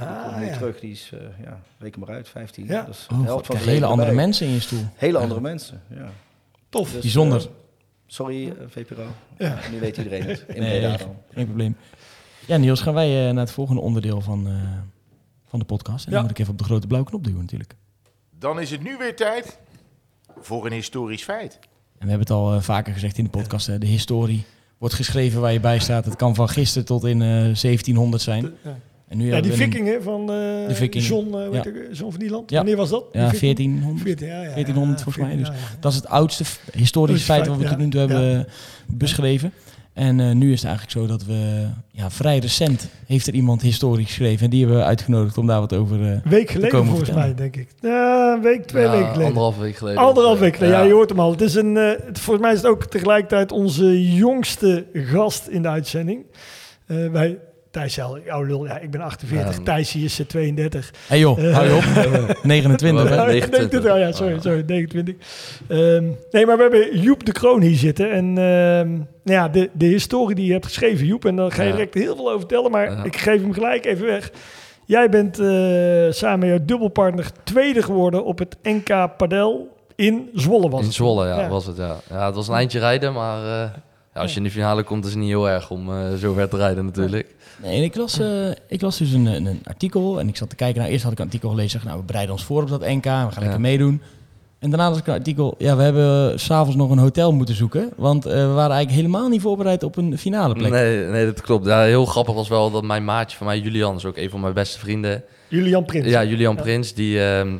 [0.08, 0.52] Ah, komt nu ja.
[0.56, 2.66] terug, die is, eh ja, reken maar uit, 15.
[2.66, 2.82] Ja.
[2.84, 4.24] Dat is de Oh, helft van hele andere erbij.
[4.24, 4.84] mensen in je stoel.
[4.94, 6.08] Hele andere mensen, ja.
[6.68, 6.92] Tof.
[6.92, 7.40] Dus, Bijzonder.
[7.40, 7.46] eh,
[8.06, 9.06] sorry, eh, VPRO.
[9.38, 9.58] Ja.
[9.72, 10.44] Nu weet iedereen het.
[10.48, 10.96] In Nee.
[11.32, 11.76] Geen probleem.
[12.46, 14.54] Ja, Niels, gaan wij eh, naar het volgende onderdeel van, eh,
[15.46, 16.04] van de podcast.
[16.04, 16.16] En Ja.
[16.16, 17.74] dan moet ik even op de grote blauwe knop duwen natuurlijk.
[18.38, 19.58] Dan is het nu weer tijd
[20.40, 21.58] voor een historisch feit.
[21.98, 23.66] En we hebben het al vaker gezegd in de podcast.
[23.66, 24.44] Hè, de historie
[24.78, 26.04] wordt geschreven waar je bij staat.
[26.04, 28.52] Het kan van gisteren tot in eh 1700 zijn.
[28.64, 28.78] Ja.
[29.10, 30.26] En nu Ja, die vikingen van eh
[30.68, 31.06] De vikingen.
[31.06, 31.62] John, eh, hoe Ja.
[31.62, 32.50] heet ik, John van Nieland.
[32.50, 32.56] Ja.
[32.56, 33.04] Wanneer was dat?
[33.12, 33.54] Ja, vikingen?
[33.54, 34.02] 1400.
[34.02, 35.76] 14, ja, ja, 1400 ja, volgens mij, 14, ja, ja.
[35.80, 38.52] Dat is het oudste historische Feit, wat we tot nu toe hebben eh,
[38.86, 39.52] beschreven.
[39.92, 43.62] En eh, nu is het eigenlijk zo dat we, ja, vrij recent heeft er iemand
[43.62, 44.44] historisch geschreven.
[44.44, 46.00] En die hebben we uitgenodigd om daar wat over...
[46.02, 47.34] eh, Een week geleden komen volgens vertellen.
[47.36, 47.68] mij, denk ik.
[47.80, 49.26] Ja, een week, twee Ja, weken geleden.
[49.26, 50.00] Anderhalf week geleden.
[50.02, 50.84] Anderhalf week geleden, ja.
[50.84, 51.30] je hoort hem al.
[51.30, 55.62] Het is een, eh, het, volgens mij is het ook tegelijkertijd onze jongste gast in
[55.62, 56.24] de uitzending.
[56.86, 57.38] Eh wij,
[57.70, 59.62] Thijs, oude lul, ja, ik ben 48, Ja.
[59.62, 60.90] Thijs hier is eh, 32.
[61.06, 61.54] hey joh, Eh.
[61.54, 62.40] hou je op.
[62.42, 63.14] 29 hè?
[63.14, 63.92] Ja, Ja, 29.
[63.92, 65.14] oh ja, sorry, sorry, 29.
[65.68, 68.10] Ehm, nee, maar we hebben Joep de Kroon hier zitten.
[68.12, 68.88] En ehm,
[69.22, 71.74] nou ja, de, de historie die je hebt geschreven, Joep, en daar ga je Ja.
[71.74, 72.70] direct heel veel over vertellen.
[72.70, 73.04] Maar Ja.
[73.04, 74.30] ik geef hem gelijk even weg.
[74.86, 75.46] Jij bent eh,
[76.10, 80.94] samen met jouw dubbelpartner tweede geworden op het NK Padel in Zwolle was In het.
[80.94, 81.48] Zwolle, ja, Ja.
[81.48, 81.96] was het, ja.
[82.10, 83.70] Ja, het was een eindje rijden, maar eh,
[84.20, 86.48] als je in de finale komt, is het niet heel erg om eh, zo ver
[86.48, 87.34] te rijden natuurlijk.
[87.62, 90.48] Nee, en ik las, eh, ik las dus een, een, een artikel en ik zat
[90.50, 90.78] te kijken.
[90.80, 91.70] Nou, eerst had ik een artikel gelezen.
[91.70, 93.04] zeg, Nou, we bereiden ons voor op dat NK.
[93.04, 93.40] We gaan Ja.
[93.40, 94.02] lekker meedoen.
[94.58, 95.54] En daarna las ik een artikel.
[95.58, 97.90] Ja, we hebben s'avonds nog een hotel moeten zoeken.
[97.96, 100.70] Want eh, we waren eigenlijk helemaal niet voorbereid op een finale plek.
[100.70, 101.66] Nee, nee, dat klopt.
[101.66, 104.40] Ja, heel grappig was wel dat mijn maatje van mij, Julian, is ook een van
[104.40, 105.22] mijn beste vrienden.
[105.48, 106.06] Julian Prins.
[106.06, 106.60] Ja, Julian Ja.
[106.62, 107.52] Prins, die, ehm,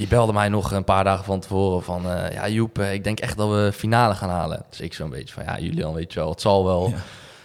[0.00, 2.10] die belde mij nog een paar dagen van tevoren van...
[2.10, 4.64] eh, ja, Joep, eh, ik denk echt dat we finale gaan halen.
[4.70, 6.88] Dus ik zo'n beetje van, ja, Julian, weet je wel, het zal wel.
[6.88, 6.96] Ja.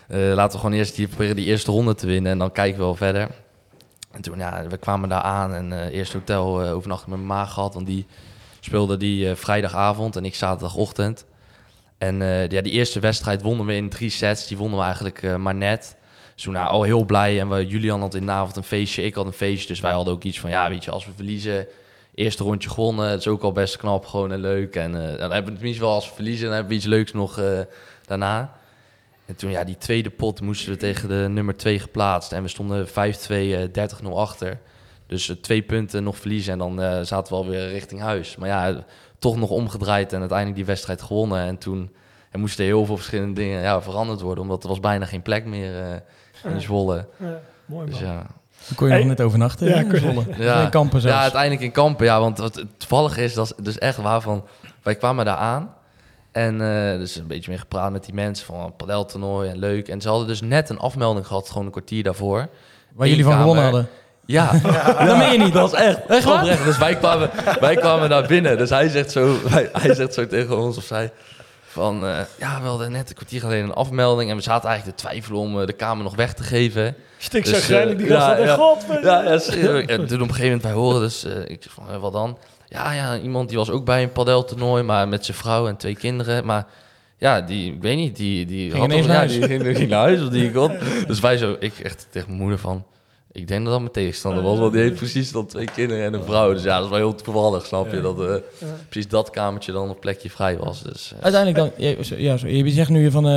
[0.08, 2.78] Eh, laten we gewoon eerst die, proberen die eerste ronde te winnen en dan kijken
[2.78, 3.30] we wel verder.
[4.12, 7.46] En toen, ja, we kwamen daar aan en eh eerst hotel overnachten met mijn ma
[7.46, 7.74] gehad.
[7.74, 8.06] Want die
[8.60, 11.26] speelde die vrijdagavond en ik zaterdagochtend.
[11.98, 12.15] En
[12.50, 14.48] ja, die eerste wedstrijd wonnen we in drie sets.
[14.48, 15.96] Die wonnen we eigenlijk maar net.
[16.34, 17.39] Dus toen nou, al heel blij.
[17.39, 19.68] En we, Julian had in de avond een feestje, ik had een feestje.
[19.68, 21.68] Dus wij hadden ook iets van, ja, weet je, als we verliezen...
[22.15, 24.75] Eerste rondje gewonnen, dat is ook al best knap, gewoon en leuk.
[24.75, 27.13] En eh, dan hebben we tenminste wel als we verliezen, dan hebben we iets leuks
[27.13, 27.60] nog eh,
[28.06, 28.58] daarna.
[29.25, 32.32] En toen, ja, die tweede pot moesten we tegen de nummer 2 geplaatst.
[32.32, 32.91] En we stonden 5-2,
[33.54, 34.60] eh, 30-0 achter.
[35.08, 38.36] Dus eh, twee punten nog verliezen en dan eh, zaten we alweer richting huis.
[38.36, 38.84] Maar ja,
[39.19, 41.39] toch nog omgedraaid en uiteindelijk die wedstrijd gewonnen.
[41.39, 41.95] En toen
[42.32, 44.43] er moesten heel veel verschillende dingen ja, veranderd worden.
[44.43, 47.08] Omdat er was bijna geen plek meer eh, in Zwolle.
[47.17, 47.86] Ja, mooi man.
[47.86, 48.25] Dus ja,
[48.68, 49.02] Dan kon je Hey.
[49.04, 49.68] nog net overnachten.
[49.68, 50.24] Ja, je- Zwolle.
[50.38, 50.62] Ja.
[50.62, 51.15] In kampen zelfs.
[51.15, 52.06] Ja, uiteindelijk in kampen.
[52.06, 54.46] Ja, want wat het toevallig is, dat is dus echt waarvan...
[54.84, 55.74] Wij kwamen daar aan
[56.32, 59.88] en eh, dus een beetje mee gepraat met die mensen van een padeltoernooi en leuk.
[59.88, 62.48] En ze hadden dus net een afmelding gehad, gewoon een kwartier daarvoor.
[62.94, 63.88] Waar jullie van gewonnen hadden.
[64.28, 64.52] Ja,
[65.06, 65.54] dat meen je niet.
[65.54, 66.63] Dat was echt, echt oprecht.
[66.63, 68.58] Dus wij kwamen, wij kwamen daar binnen.
[68.58, 71.12] Dus hij zegt zo, hij, hij zegt zo tegen ons of zij
[71.76, 74.98] van, eh, ja, we hadden net een kwartier geleden een afmelding en we zaten eigenlijk
[74.98, 76.96] te twijfelen om eh, de kamer nog weg te geven.
[77.18, 78.46] Stik Dus, waarschijnlijk die eh, gast ja, had.
[78.46, 78.56] ja.
[78.56, 81.90] God, Ja, ja toen op een gegeven moment wij horen dus, eh, ik zeg van,
[81.90, 82.38] eh, wat dan?
[82.68, 85.96] Ja, ja, iemand die was ook bij een padeltoernooi, maar met zijn vrouw en twee
[85.96, 86.46] kinderen.
[86.46, 86.66] Maar
[87.18, 89.32] ja, die, ik weet niet, die, die Ging had naar ja, huis.
[89.32, 90.72] die ging, ging naar huis of die kon.
[91.08, 92.86] Dus wij zo, ik echt tegen mijn moeder van,
[93.36, 96.13] ik denk dat dat mijn tegenstander was, want die heeft precies dan twee kinderen en
[96.13, 96.54] een vrouw.
[96.54, 98.36] Dus ja, dat is wel heel toevallig, snap je, dat eh,
[98.89, 100.82] precies dat kamertje dan een plekje vrij was.
[100.84, 103.32] Dus, eh, Uiteindelijk dan, ja, zo- ja, zo- je zegt nu van, eh,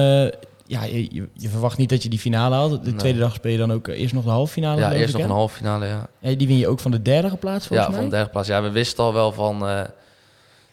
[0.67, 2.85] ja, je, je- je verwacht niet dat je die finale haalt.
[2.85, 2.99] De Nee.
[2.99, 4.81] tweede dag speel je dan ook eerst nog de halve finale.
[4.81, 6.07] ja, eerst ik, nog een halve finale, ja.
[6.19, 8.17] Ja, die win je ook van de derde geplaatst Ja, volgens van de mij.
[8.19, 8.49] derde plaats.
[8.49, 9.67] Ja, we wisten al wel van...
[9.69, 9.81] eh,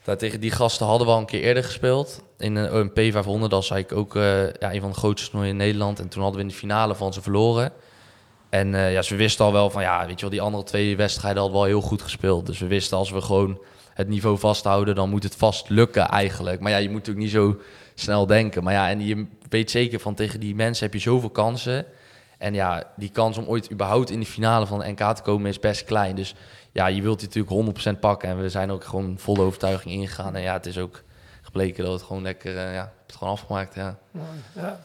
[0.04, 2.22] dat tegen die gasten hadden we al een keer eerder gespeeld.
[2.38, 3.52] In een OMP 500.
[3.52, 6.00] Dat was eigenlijk ook eh, ja, een van de grootste toernooien in Nederland.
[6.00, 7.72] En toen hadden we in de finale van ze verloren.
[8.56, 9.82] En eh, ja, ze wisten al wel van...
[9.82, 12.46] Ja, weet je wel, die andere twee wedstrijden hadden we al heel goed gespeeld.
[12.46, 13.60] Dus we wisten als we gewoon
[13.94, 14.96] het niveau vasthouden...
[14.96, 16.60] dan moet het vast lukken eigenlijk.
[16.60, 17.60] Maar ja, je moet natuurlijk niet zo
[17.94, 18.64] snel denken.
[18.64, 21.86] Maar ja, en je weet zeker van tegen die mensen heb je zoveel kansen...
[22.38, 25.50] En ja, die kans om ooit überhaupt in de finale van de NK te komen
[25.50, 26.16] is best klein.
[26.16, 26.36] Dus
[26.72, 28.30] ja, je wilt die natuurlijk 100% pakken.
[28.30, 30.36] En we zijn ook gewoon volle overtuiging ingegaan.
[30.36, 31.04] En ja, het is ook
[31.42, 33.98] gebleken dat het gewoon lekker, eh, ja, het gewoon afgemaakt, ja.
[34.56, 34.80] Ja.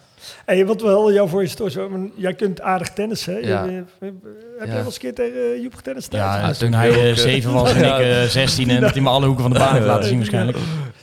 [0.45, 1.77] Hey, wat wel jou voor je stoort,
[2.15, 3.33] jij kunt aardig tennissen.
[3.35, 3.39] Hè?
[3.39, 3.65] Ja.
[3.65, 4.65] Heb Ja.
[4.65, 6.07] jij wel eens een keer tegen uh, Joep getennis?
[6.11, 8.81] Ja, Ja, toen natuurlijk hij ook, eh, eh, zeven was en ik eh, 16 en
[8.81, 10.59] dat hij me alle hoeken van de baan heeft laten zien waarschijnlijk.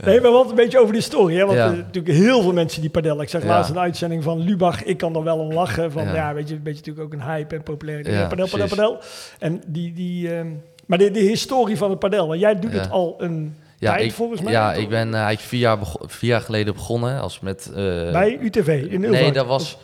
[0.06, 1.36] Nee, maar wat een beetje over die story.
[1.36, 1.45] Hè?
[1.45, 1.65] Want Ja.
[1.71, 3.21] eh, natuurlijk heel veel mensen die padellen.
[3.21, 3.47] Ik zag Ja.
[3.47, 4.84] laatst een uitzending van Lubach.
[4.84, 5.91] Ik kan er wel om lachen.
[5.91, 6.13] Van, ja.
[6.13, 6.34] Ja.
[6.34, 8.15] weet je, een beetje natuurlijk ook een hype en populariteit.
[8.15, 8.97] Ja, padel, padel, padel.
[9.39, 10.47] En die, die, ehm,
[10.86, 12.27] maar de, de historie van het padel.
[12.27, 12.80] Want jij doet Ja.
[12.80, 14.52] het al een Ja, tijd ik, volgens mij.
[14.52, 17.22] ja ik ben eh, eigenlijk vier jaar, vier jaar geleden begonnen.
[17.22, 17.76] Als met, eh,
[18.12, 19.22] Bij UTV in Ulvaart.
[19.24, 19.78] Nee, dat was...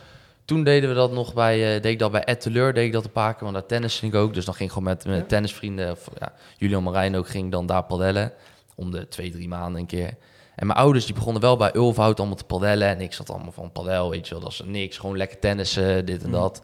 [0.46, 2.92] Toen deden we dat nog bij, eh, deed ik dat bij Ed Teleur, deed ik
[2.92, 4.34] dat een paar keer, want daar tennis ik ook.
[4.34, 5.26] Dus dan ging ik gewoon met mijn Ja.
[5.26, 8.32] tennisvrienden, of, ja, Julian Marijn ook, ging dan daar padellen.
[8.76, 10.14] Om de twee, drie maanden een keer.
[10.56, 12.88] En mijn ouders die begonnen wel bij Ulfhout allemaal te padellen.
[12.88, 14.98] En ik zat allemaal van padel, weet je wel, dat is niks.
[14.98, 16.34] Gewoon lekker tennissen, dit en Mm.
[16.34, 16.62] dat.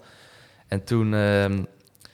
[0.68, 1.65] En toen, ehm, ja,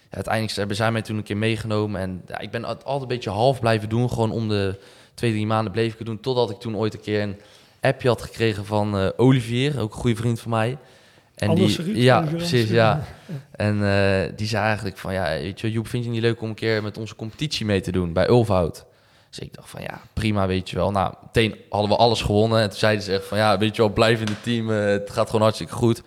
[0.09, 2.01] uiteindelijk hebben zij mij toen een keer meegenomen.
[2.01, 4.09] En ja, ik ben het altijd een beetje half blijven doen.
[4.09, 4.79] Gewoon om de
[5.15, 6.19] twee, drie maanden bleef ik het doen.
[6.19, 7.39] Totdat ik toen ooit een keer een
[7.81, 10.77] appje had gekregen van eh, Olivier, ook een goede vriend van mij.
[11.35, 13.03] En Anders die, ja, precies, ja.
[13.51, 16.41] En eh, die zei eigenlijk van, ja, weet je, Joep, vind je het niet leuk
[16.41, 18.85] om een keer met onze competitie mee te doen bij Ulfhout?
[19.29, 20.91] Dus ik dacht van, ja, prima, weet je wel.
[20.91, 22.61] Nou, meteen hadden we alles gewonnen.
[22.61, 24.71] En toen zeiden ze echt van, ja, weet je wel, blijf in het team.
[24.71, 25.97] eh, het gaat gewoon hartstikke goed.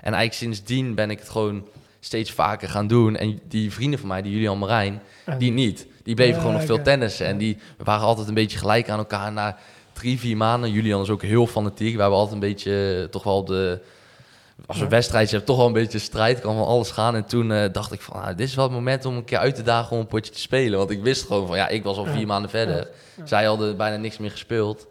[0.00, 1.66] En eigenlijk sindsdien ben ik het gewoon
[2.00, 3.16] steeds vaker gaan doen.
[3.16, 5.02] En die vrienden van mij, die Julian Marijn,
[5.38, 5.86] die niet.
[6.08, 6.84] Die bleven Ja, gewoon nog veel oké.
[6.84, 7.26] tennissen.
[7.26, 9.56] En die we waren altijd een beetje gelijk aan elkaar na
[9.92, 10.70] drie, vier maanden.
[10.70, 11.94] Julian is ook heel fanatiek.
[11.94, 13.80] We hebben altijd een beetje, eh, toch wel de...
[14.66, 14.90] Als we Ja.
[14.90, 16.40] wedstrijdjes hebben, toch wel een beetje strijd.
[16.40, 17.14] Kan van alles gaan.
[17.14, 19.38] En toen eh, dacht ik van, nou, dit is wel het moment om een keer
[19.38, 20.78] uit te dagen om een potje te spelen.
[20.78, 22.88] Want ik wist gewoon van, ja, ik was al vier maanden verder.
[23.24, 24.86] Zij hadden bijna niks meer gespeeld.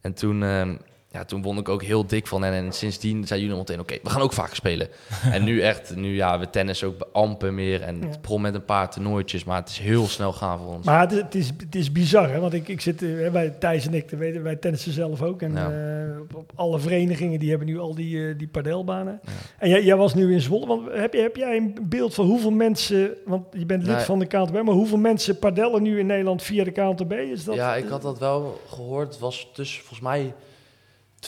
[0.00, 0.74] En toen, ehm,
[1.12, 2.52] ja, toen won ik ook heel dik van hen.
[2.52, 4.88] En sindsdien zei jullie meteen, oké, we gaan ook vaker spelen.
[5.32, 7.82] en nu echt, nu ja, we tennis ook amper meer.
[7.82, 8.06] En Ja.
[8.06, 10.86] het begon met een paar toernooitjes, maar het is heel snel gaan voor ons.
[10.86, 12.38] Maar het, het, is, het is bizar, hè?
[12.40, 15.42] want ik, ik zit eh, bij Thijs en ik, dat weten wij tennissen zelf ook.
[15.42, 15.70] En Ja.
[15.70, 19.20] eh, op, op alle verenigingen die hebben nu al die, eh, die padelbanen.
[19.24, 19.30] Ja.
[19.58, 20.66] En jij, jij was nu in Zwolle.
[20.66, 24.04] Want heb, je, heb jij een beeld van hoeveel mensen, want je bent lid Nee.
[24.04, 27.12] van de KNTB, maar hoeveel mensen padellen nu in Nederland via de KNTB?
[27.12, 29.08] Is dat, ja, ik had dat wel gehoord.
[29.08, 30.34] Het was tussen volgens mij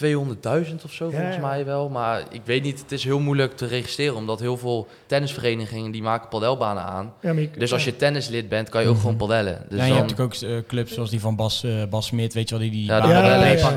[0.03, 1.41] 200.000 of zo, Ja, volgens ja.
[1.41, 1.89] mij wel.
[1.89, 4.15] Maar ik weet niet, het is heel moeilijk te registreren.
[4.15, 7.13] Omdat heel veel tennisverenigingen, die maken padelbanen aan.
[7.21, 9.03] Ja, maar ik- Dus als je tennislid bent, kan je ook Mhm.
[9.03, 9.65] gewoon padellen.
[9.69, 12.07] Dus ja, je dan, hebt natuurlijk ook eh, clubs zoals die van Bas, eh, Bas
[12.07, 13.09] Smit, weet je wel, die die Ja, baan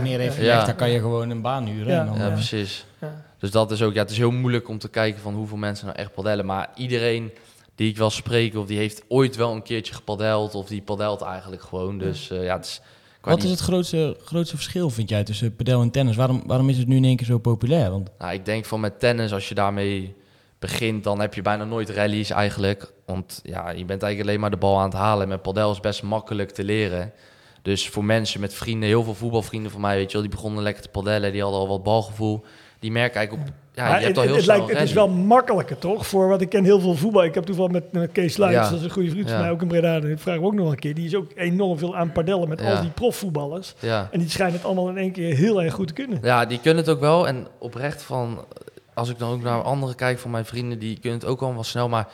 [0.04, 0.40] neer heeft ja.
[0.42, 0.66] gelegd.
[0.66, 1.94] Daar kan je gewoon een baan huren.
[1.94, 2.00] Ja.
[2.00, 2.86] En dan, ja, eh, precies.
[3.02, 3.24] Ja.
[3.40, 5.86] Dus dat is ook, ja, het is heel moeilijk om te kijken van hoeveel mensen
[5.86, 6.46] nou echt padellen.
[6.46, 7.32] Maar iedereen
[7.76, 11.22] die ik wel spreek, of die heeft ooit wel een keertje gepadeld, of die padelt
[11.22, 11.98] eigenlijk gewoon.
[11.98, 12.82] Dus eh, ja, het is,
[13.30, 16.16] Wat is het grootste, grootste verschil, vind jij, tussen padel en tennis?
[16.16, 17.90] Waarom, waarom is het nu in één keer zo populair?
[17.90, 20.16] Want Nou, ik denk van met tennis, als je daarmee
[20.60, 22.94] begint, dan heb je bijna nooit rallies eigenlijk.
[23.06, 25.28] Want ja, je bent eigenlijk alleen maar de bal aan het halen.
[25.28, 27.12] Met padel is best makkelijk te leren.
[27.62, 30.64] Dus voor mensen met vrienden, heel veel voetbalvrienden van mij, weet je wel, die begonnen
[30.64, 32.44] lekker te padellen, die hadden al wat balgevoel.
[32.80, 34.94] Die merken eigenlijk op, ja, Maar je hebt het, al heel het, lijkt, het is
[34.94, 36.08] wel makkelijker, toch?
[36.08, 37.24] Voor wat ik ken heel veel voetbal.
[37.24, 38.70] Ik heb toevallig met, met Kees Luijs, Ja.
[38.70, 39.42] dat is een goede vriend van Ja.
[39.44, 40.00] mij, ook in Breda.
[40.00, 40.94] Die vraag ik ook nog een keer.
[40.96, 43.74] Die is ook enorm veel aan padellen met al die profvoetballers.
[43.80, 44.08] Ja.
[44.12, 46.20] En die schijnen het allemaal in één keer heel erg goed te kunnen.
[46.22, 47.28] Ja, die kunnen het ook wel.
[47.28, 48.46] En oprecht van,
[48.94, 51.56] als ik dan ook naar anderen kijk van mijn vrienden, die kunnen het ook allemaal
[51.56, 51.90] wel snel.
[51.90, 52.08] Maar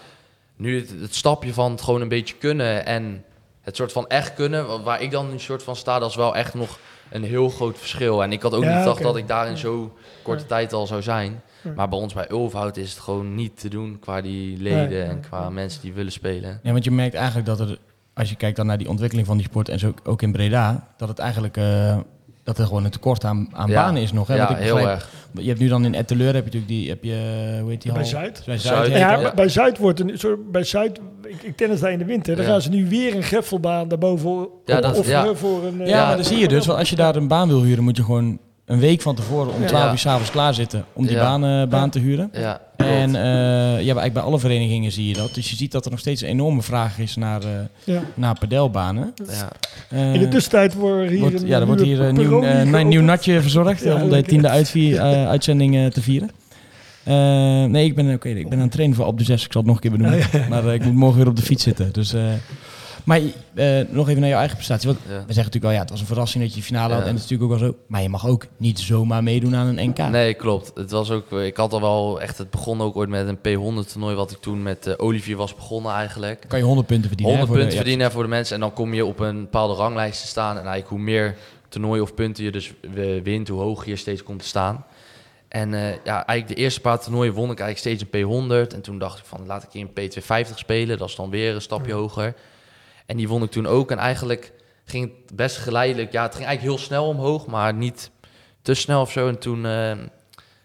[0.56, 3.23] nu het, het stapje van het gewoon een beetje kunnen en
[3.62, 6.15] het soort van echt kunnen, wa- waar ik dan een soort van sta, dat is
[6.15, 6.80] wel echt nog
[7.15, 8.23] een heel groot verschil.
[8.23, 10.47] En ik had ook Ja, niet gedacht dat ik daar in zo korte Ja.
[10.47, 11.41] tijd al zou zijn.
[11.63, 11.71] Ja.
[11.76, 15.19] Maar bij ons bij Ulfhout is het gewoon niet te doen qua die leden en
[15.19, 16.60] qua mensen die willen spelen.
[16.63, 17.78] Ja, want je merkt eigenlijk dat er,
[18.13, 20.32] als je kijkt dan naar die ontwikkeling van die sport en zo ook- ook in
[20.32, 21.97] Breda, dat het eigenlijk eh,
[22.43, 23.84] dat er gewoon een tekort aan, aan Ja.
[23.86, 24.27] banen is nog.
[24.27, 24.36] Hè?
[24.36, 25.10] Ja, ik heel begrijp- erg.
[25.34, 27.12] Je hebt nu dan in Etteleur heb je natuurlijk die, heb je,
[27.56, 28.10] eh, hoe heet die Bij hal?
[28.10, 28.41] Zuid.
[28.45, 28.97] Bij Zuid, Zuid.
[28.99, 32.36] Ja, bij Zuid wordt een, zo, bij Zuid, ik, ik tennis daar in de winter,
[32.36, 32.51] dan Ja.
[32.51, 35.34] gaan ze nu weer een greffelbaan daarboven Ja, dat- ja.
[35.34, 35.82] voor een...
[35.82, 36.06] eh, Ja, Ja.
[36.08, 38.03] maar dan zie je dus, want als je daar een baan wil huren, moet je
[38.03, 39.67] gewoon een week van tevoren om Ja.
[39.67, 39.91] 12 Ja.
[39.91, 41.21] uur s'avonds klaar zitten om die Ja.
[41.21, 42.30] baan, eh, baan te huren.
[42.34, 45.34] Ja, En eh, ja, eigenlijk bij alle verenigingen zie je dat.
[45.34, 47.49] Dus je ziet dat er nog steeds een enorme vraag is naar, eh
[47.84, 48.02] Ja.
[48.13, 49.13] naar padelbanen.
[49.30, 49.49] ja.
[49.89, 52.88] Eh, In de tussentijd wordt hier wordt, een ja, er wordt hier een nieuw, een
[52.88, 56.30] nieuw natje verzorgd Ja, om de tiende uitvier, eh, uitzending eh, te vieren.
[57.04, 57.13] Eh,
[57.63, 59.45] nee, ik ben, oké, ik ben aan het trainen voor op de 6.
[59.45, 60.49] Ik zal het nog een keer benoemen.
[60.49, 61.89] Maar eh, ik moet morgen weer op de fiets zitten.
[61.93, 62.21] Dus, eh,
[63.04, 63.20] maar
[63.54, 64.88] eh, nog even naar jouw eigen prestatie.
[64.88, 65.10] Want Ja.
[65.10, 67.02] we zeggen natuurlijk al, ja, het was een verrassing dat je finale had.
[67.04, 67.76] En dat is natuurlijk ook wel zo.
[67.88, 69.98] Maar je mag ook niet zomaar meedoen aan een NK.
[69.98, 70.72] Nee, klopt.
[70.76, 73.92] Het was ook, ik had al wel echt, het begon ook ooit met een P100
[73.92, 76.46] toernooi, wat ik toen met eh, Olivier was begonnen eigenlijk.
[76.48, 77.36] Kan je 100 punten verdienen.
[77.36, 79.20] 100 hè, voor de- punten ja, verdienen voor de mensen en dan kom je op
[79.20, 80.50] een bepaalde ranglijst te staan.
[80.50, 81.36] En eigenlijk hoe meer
[81.70, 84.86] toernooi of punten je dus eh, wint, hoe hoger je steeds komt te staan.
[85.48, 88.74] En eh, ja, eigenlijk de eerste paar toernooien won ik eigenlijk steeds een P100.
[88.76, 90.98] En toen dacht ik van, laat ik een P250 spelen.
[90.98, 92.34] Dat is dan weer een stapje hoger.
[93.06, 93.92] En die won ik toen ook.
[93.92, 94.52] En eigenlijk
[94.86, 96.12] ging het best geleidelijk.
[96.12, 98.12] Ja, het ging eigenlijk heel snel omhoog, maar niet
[98.62, 99.28] te snel of zo.
[99.28, 99.92] En toen, eh,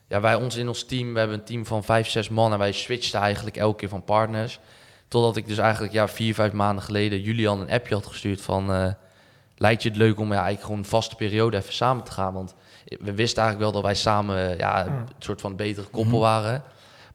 [0.09, 2.53] ja, wij ons in ons team, we hebben een team van vijf, zes man.
[2.53, 4.61] En wij switchten eigenlijk elke keer van partners.
[5.09, 8.73] Totdat ik dus eigenlijk ja, vier, vijf maanden geleden Julian een appje had gestuurd van...
[8.73, 8.93] eh,
[9.57, 12.33] lijkt je het leuk om ja, eigenlijk gewoon een vaste periode even samen te gaan?
[12.33, 16.63] Want we wisten eigenlijk wel dat wij samen ja, een soort van betere koppel waren.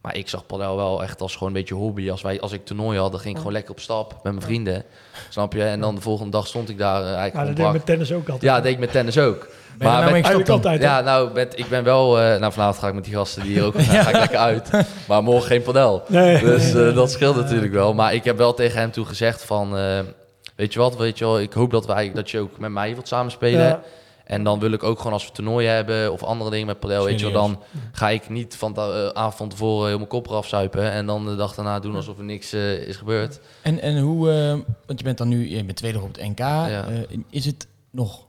[0.04, 2.12] Maar ik zag padel wel echt als gewoon een beetje hobby.
[2.12, 4.46] Als, wij, als ik toernooi had, dan ging ik gewoon lekker op stap met mijn
[4.46, 4.84] vrienden.
[5.30, 5.64] Snap je?
[5.64, 7.86] En dan de volgende dag stond ik daar eh, eigenlijk Maar dat deed ik met
[7.86, 8.42] tennis ook altijd.
[8.42, 9.48] Ja, dat deed ik met tennis ook.
[9.78, 10.80] Ben er nou met- altijd.
[10.82, 10.86] hè?
[10.88, 12.20] ja, nou, met, ik ben wel...
[12.20, 14.38] eh, nou, vanavond ga ik met die gasten die hier ook gaan, ga ik lekker
[14.38, 14.70] uit.
[15.08, 16.04] Maar morgen geen padel.
[16.08, 16.40] Nee.
[16.40, 17.94] Dus eh, dat scheelt natuurlijk wel.
[17.94, 19.78] Maar ik heb wel tegen hem toe gezegd van...
[19.78, 20.00] eh,
[20.56, 22.94] weet je wat, weet je wel, ik hoop dat, wij, dat je ook met mij
[22.94, 23.68] wilt samenspelen.
[23.68, 23.82] Ja.
[24.24, 27.04] En dan wil ik ook gewoon als we toernooien hebben of andere dingen met padel,
[27.04, 30.10] weet je wel, dan ga ik niet van de eh, avond van tevoren heel mijn
[30.10, 33.40] kop eraf zuipen en dan de dag daarna doen alsof er niks eh, is gebeurd.
[33.62, 36.40] En, en hoe, eh, want je bent dan nu, je bent tweede op het NK.
[37.30, 38.26] is het nog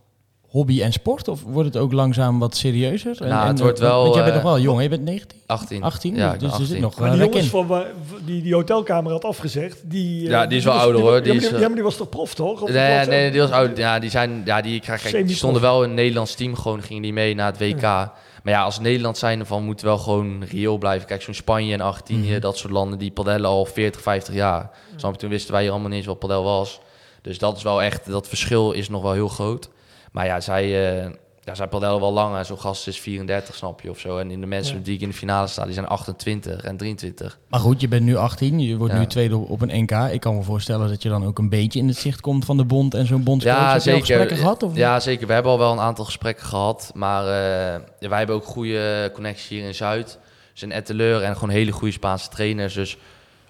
[0.55, 3.23] hobby en sport of wordt het ook langzaam wat serieuzer?
[3.23, 4.83] En, Nou, en, het wordt want- wel, Want jij bent eh, nog wel jong, hè?
[4.83, 5.39] je bent 19?
[5.47, 5.83] 18.
[5.83, 6.15] 18?
[6.17, 6.81] Ja, dus er zit 18.
[6.81, 7.67] nog Maar wel die jongens in.
[7.67, 7.85] van
[8.27, 10.25] die die hotelkamer had afgezegd, die...
[10.25, 11.15] eh, Ja, die is wel ouder, hoor.
[11.15, 12.61] Ja, Die maar is, die, eh, ja, maar die was toch prof, toch?
[12.63, 13.07] Of Nee, nee, eh?
[13.07, 13.77] nee, die was oud.
[13.77, 16.83] Ja, die zijn, ja, die, kijk, kijk, die stonden wel in een Nederlands team, gewoon
[16.83, 17.81] gingen die mee naar het WK.
[17.83, 21.07] Maar ja, als Nederland zijn van moeten we wel gewoon reëel blijven.
[21.09, 22.41] Kijk, zo'n Spanje en Argentinië, Mhm.
[22.41, 24.71] dat soort landen, die padellen al 40, 50 jaar.
[24.97, 25.11] Je?
[25.17, 26.81] Toen wisten wij hier allemaal niet eens wat padel was.
[27.23, 29.69] Dus dat is wel echt, dat verschil is nog wel heel groot.
[30.15, 30.65] Maar ja, zij,
[31.05, 31.11] eh
[31.45, 32.45] ja, zij padellen wel langer.
[32.45, 34.19] Zo'n gast is 34, snap je, of zo.
[34.19, 34.83] En in de mensen Ja.
[34.83, 37.39] die ik in de finale sta, die zijn 28 en 23.
[37.49, 38.99] Maar goed, je bent nu 18, je wordt Ja.
[38.99, 39.91] nu tweede op een NK.
[40.13, 42.57] Ik kan me voorstellen dat je dan ook een beetje in het zicht komt van
[42.57, 43.55] de bond en zo'n bondscoach.
[43.55, 44.01] Ja, Heb je al zeker.
[44.01, 44.63] gesprekken gehad?
[44.63, 44.77] Of?
[44.77, 45.27] Ja, zeker.
[45.27, 46.91] We hebben al wel een aantal gesprekken gehad.
[46.95, 50.19] Maar eh, wij hebben ook goede connecties hier in Zuid.
[50.53, 52.75] Dus in Etteleur en gewoon hele goede Spaanse trainers.
[52.75, 52.97] Dus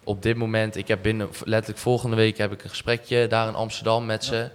[0.04, 3.54] op dit moment, ik heb binnen, letterlijk volgende week heb ik een gesprekje daar in
[3.54, 4.48] Amsterdam met ze.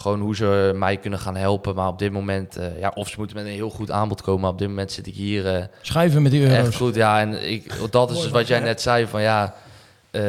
[0.00, 1.74] Gewoon hoe ze mij kunnen gaan helpen.
[1.74, 4.40] Maar op dit moment, eh, ja, of ze moeten met een heel goed aanbod komen.
[4.40, 6.56] Maar op dit moment zit ik hier eh, Schuiven met die euro's.
[6.56, 6.94] echt goed.
[6.94, 9.54] Ja, en ik, dat is dus wat jij net zei van ja,
[10.10, 10.22] eh,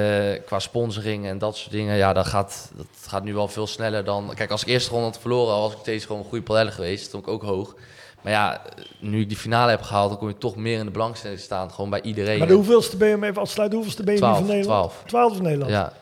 [0.45, 1.95] qua sponsoring en dat soort dingen.
[1.95, 4.31] Ja, dat gaat, dat gaat nu wel veel sneller dan...
[4.35, 7.05] Kijk, als ik eerste ronde had verloren, was ik steeds gewoon een goede padellen geweest.
[7.05, 7.75] Stond ik ook hoog.
[8.21, 8.61] Maar ja,
[8.99, 11.45] nu ik die finale heb gehaald, dan kom je toch meer in de belangstelling te
[11.45, 11.71] staan.
[11.71, 12.37] Gewoon bij iedereen.
[12.37, 14.63] Maar de hoeveelste ben je, even afsluiten, de hoeveelste ben je nu van Nederland?
[14.63, 15.03] twaalf.
[15.05, 15.71] 12 van Nederland.
[15.71, 15.93] Ja,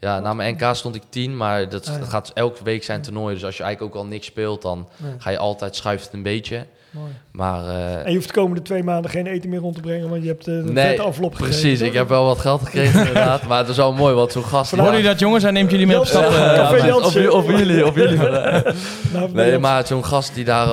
[0.00, 1.98] Ja, na mijn NK stond ik 10, maar dat, Ah, ja.
[2.00, 3.34] dat gaat elke week zijn toernooi.
[3.34, 6.12] Dus als je eigenlijk ook al niks speelt, dan Nee, ga je altijd schuift het
[6.12, 6.66] een beetje.
[6.90, 7.10] mooi.
[7.32, 10.08] Maar eh, En je hoeft de komende twee maanden geen eten meer rond te brengen,
[10.08, 11.28] want je hebt eh, de Nee, gegeven.
[11.30, 13.46] precies, ik heb wel wat geld gekregen inderdaad.
[13.46, 14.70] Maar het is wel mooi, want zo'n gast...
[14.70, 15.42] Horen jullie dat jongens?
[15.42, 16.22] Hij neemt jullie mee op stap.
[16.22, 16.96] Eh.
[16.96, 18.18] Of, of jullie, of jullie.
[19.12, 20.66] Nou, Nee, maar zo'n gast die daar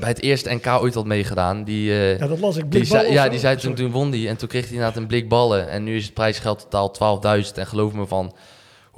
[0.00, 1.90] bij het eerste NK ooit had meegedaan, die...
[1.90, 2.72] eh, Ja, dat las ik.
[2.72, 4.28] Die zei, ja, die zei toen, toen won die.
[4.28, 5.68] En toen kreeg hij inderdaad een blik ballen.
[5.68, 7.52] En nu is het prijsgeld totaal 12.000.
[7.54, 8.32] En geloof me van,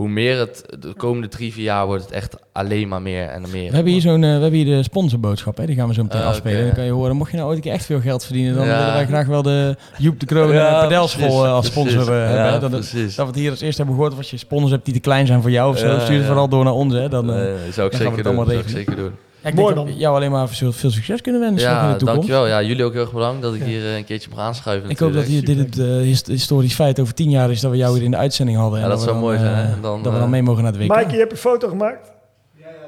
[0.00, 3.40] hoe meer het de komende drie, vier jaar wordt het echt alleen maar meer en
[3.52, 3.68] meer.
[3.68, 5.66] We hebben hier zo'n, eh, we hebben hier de sponsorboodschap, hè?
[5.66, 6.64] die gaan we zo meteen Ah, afspelen.
[6.64, 8.66] Dan kan je horen, mocht je nou ooit een keer echt veel geld verdienen, dan
[8.66, 8.78] Ja.
[8.78, 12.12] willen wij graag wel de Joep de Kroon Ja, ja, Pedelschool eh, als sponsor precies.
[12.12, 12.60] eh, Ja, hebben.
[12.70, 13.14] Dat, precies.
[13.14, 15.26] dat we het hier als eerste hebben gehoord, als je sponsors hebt die te klein
[15.26, 16.94] zijn voor jou of zo, stuur het vooral door naar ons.
[16.94, 17.08] Hè?
[17.08, 18.26] Dan, eh, Nee, zou ik dan gaan we zeker het doen.
[18.36, 19.12] allemaal Zou ik regelen.
[19.42, 21.84] Ja, ik Mooi denk dat jou alleen maar veel, veel succes kunnen wensen nog in
[21.86, 22.28] Ja, de toekomst.
[22.28, 22.46] dankjewel.
[22.46, 23.66] Ja, jullie ook heel erg bedankt dat ik Ja.
[23.66, 24.90] hier eh, een keertje mag aanschuiven.
[24.90, 27.70] Ik hoop dat hier, dit het eh, hist- historisch feit over tien jaar is dat
[27.70, 28.78] we jou weer in de uitzending hadden.
[28.78, 29.80] Ja, en dat we zou dan, mooi eh, zijn, hè?
[29.80, 30.88] Dan, dat we dan eh, mee mogen naar het WK.
[30.88, 32.10] Maaike, je hebt een foto gemaakt?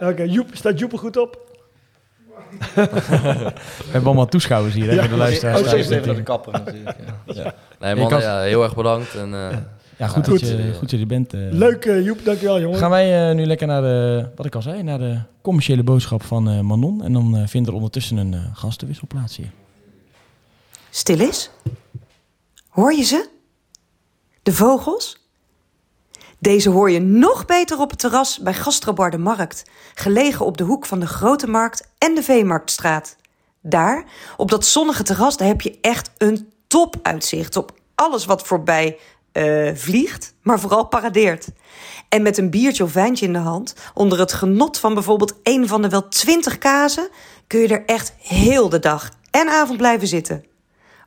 [0.00, 0.08] Ja.
[0.08, 1.50] Oké, Joep, staat Joep er goed op?
[2.74, 2.80] We
[3.90, 5.00] hebben allemaal toeschouwers hier, hè, Ja.
[5.00, 5.60] voor de luisteraars.
[5.62, 6.24] Oh, zo is het even de natuurlijk.
[6.26, 6.96] kapper natuurlijk.
[7.26, 7.54] Ja.
[7.80, 9.14] Nee, man, ja, heel erg bedankt.
[9.14, 9.56] En, eh,
[10.02, 10.40] Ja, goed, Goed.
[10.40, 11.34] Dat, je, goed dat je er bent.
[11.34, 11.40] eh.
[11.50, 12.78] Leuk, eh, Joep, dankjewel, jongen.
[12.78, 16.22] Gaan wij eh, nu lekker naar de, wat ik al zei, naar de commerciële boodschap
[16.22, 17.02] van eh, Manon.
[17.02, 19.50] En dan eh, vindt er ondertussen een eh, gastenwissel plaats hier.
[20.90, 21.50] Stil is?
[22.68, 23.28] Hoor je ze?
[24.42, 25.20] De vogels?
[26.38, 30.64] Deze hoor je nog beter op het terras bij Gastrobar de Markt, gelegen op de
[30.64, 33.16] hoek van de Grote Markt en de Veemarktstraat.
[33.60, 34.04] Daar,
[34.36, 38.96] op dat zonnige terras, daar heb je echt een topuitzicht op alles wat voorbij
[39.32, 41.48] eh, vliegt, maar vooral paradeert.
[42.08, 45.68] En met een biertje of wijntje in de hand, onder het genot van bijvoorbeeld een
[45.68, 47.08] van de wel twintig kazen,
[47.46, 50.44] kun je er echt heel de dag en avond blijven zitten.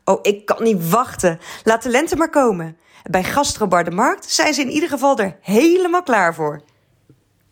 [0.04, 1.40] Oh, ik kan niet wachten.
[1.64, 2.78] Laat de lente maar komen.
[3.04, 6.62] Bij Gastrobar de Markt zijn ze in ieder geval er helemaal klaar voor.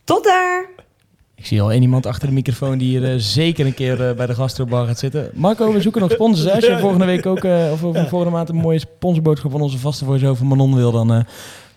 [0.04, 0.70] Tot daar!
[1.44, 4.16] Ik zie al één iemand achter de microfoon die hier eh, zeker een keer eh,
[4.16, 5.30] bij de gastrobar gaat zitten.
[5.34, 6.46] Marco, we zoeken nog sponsors.
[6.46, 6.56] Hè?
[6.56, 9.78] Als je volgende week ook, eh, of over volgende maand een mooie sponsorboodschap van onze
[9.78, 11.26] vaste voice-over Manon wil, dan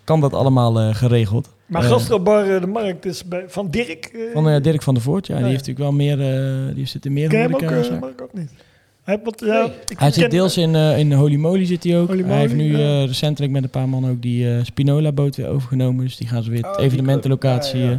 [0.04, 1.48] kan dat allemaal geregeld.
[1.66, 4.30] Maar Gastrobar de Markt is bij, van Dirk.
[4.32, 5.50] Van Dirk van der Voort, ja, die Ja.
[5.50, 6.16] heeft natuurlijk wel meer,
[6.74, 7.60] die zit in meer ken ook.
[8.00, 8.50] Mark, ook niet?
[9.06, 11.98] Hij, heeft wat, ja, ik Hij zit deels in, eh, in Holy Moly zit hij
[11.98, 12.08] ook.
[12.08, 13.00] Holy hij heeft nu ja.
[13.00, 16.04] eh, recentelijk met een paar man ook die eh, Spinola-boot weer overgenomen.
[16.04, 17.80] Dus die gaan ze weer Oh, evenementenlocatie.
[17.80, 17.98] Ja, ja.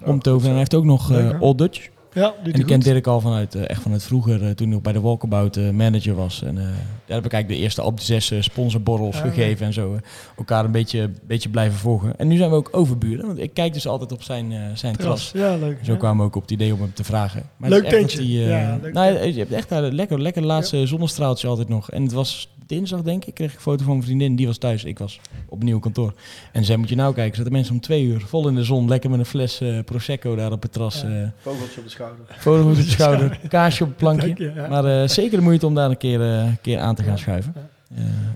[0.00, 0.44] eh, omtoveren.
[0.44, 1.42] En hij heeft ook nog eh?
[1.42, 1.88] Old Dutch.
[2.16, 2.92] Ja, En die kent goed.
[2.92, 5.70] Dirk al vanuit, eh, echt vanuit vroeger, eh, toen hij nog bij de Walkabout eh,
[5.70, 6.42] manager was.
[6.42, 9.98] En daar heb ik eigenlijk de eerste op de zes sponsorborrels Ah, gegeven en zo.
[10.36, 12.18] elkaar een beetje, beetje blijven volgen.
[12.18, 15.30] En nu zijn we ook overburen, want ik kijk dus altijd op zijn, zijn terras.
[15.30, 15.50] Terras.
[15.60, 15.78] Ja, leuk.
[15.82, 17.42] Zo kwamen we ook op het idee om hem te vragen.
[17.56, 18.28] Maar Leuk tentje.
[18.28, 21.90] Ja, leuk nou, je hebt echt daar lekker, lekker laatste zonnestraaltje altijd nog.
[21.90, 24.36] En het was dinsdag, denk ik, kreeg ik een foto van mijn vriendin.
[24.36, 26.14] Die was thuis, ik was op nieuw kantoor.
[26.52, 28.88] En zei, moet je nou kijken, zaten mensen om twee uur vol in de zon.
[28.88, 31.00] Lekker met een fles eh, Prosecco daar op het terras.
[31.00, 31.22] Ja.
[31.22, 32.24] eh Vogeltje op de schouder.
[32.38, 34.26] foto op de schouder, kaarsje op het plankje.
[34.26, 34.68] Dank je, ja.
[34.68, 37.54] Maar eh, zeker de moeite om daar een keer, een keer aan te gaan schuiven.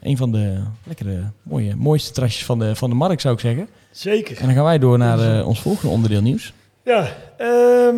[0.01, 3.69] Een van de lekkere, mooie, mooiste trasjes van de, van de markt, zou ik zeggen.
[3.91, 4.37] Zeker.
[4.39, 6.53] En dan gaan wij door naar ons volgende onderdeel nieuws.
[6.85, 7.97] Ja, ehm,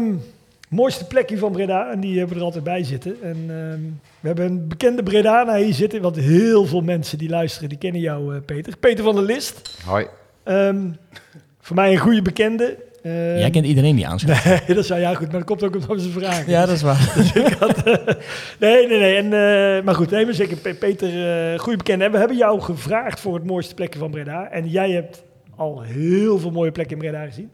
[0.72, 1.90] mooiste plekje van Breda.
[1.90, 3.16] En die hebben we er altijd bij zitten.
[3.22, 3.80] En ehm,
[4.20, 6.00] we hebben een bekende Bredana hier zitten.
[6.02, 8.76] Want heel veel mensen die luisteren, die kennen jou, eh, Peter.
[8.76, 9.78] Peter van der List.
[9.86, 10.06] Hoi.
[10.44, 10.80] Ehm,
[11.60, 12.76] voor mij een goede bekende.
[13.02, 14.44] Ehm, Jij kent iedereen die aanschuift.
[14.66, 16.50] Nee, dat is wel ja goed, maar dat komt ook omdat we ze vragen.
[16.50, 17.12] Ja, dat is waar.
[18.60, 19.16] Nee, nee, nee.
[19.16, 21.08] En, eh, maar goed, nee, maar zeker Pe- Peter,
[21.52, 22.04] eh goede bekende.
[22.04, 24.48] En we hebben jou gevraagd voor het mooiste plekje van Breda.
[24.50, 25.22] En jij hebt
[25.56, 27.50] al heel veel mooie plekken in Breda gezien.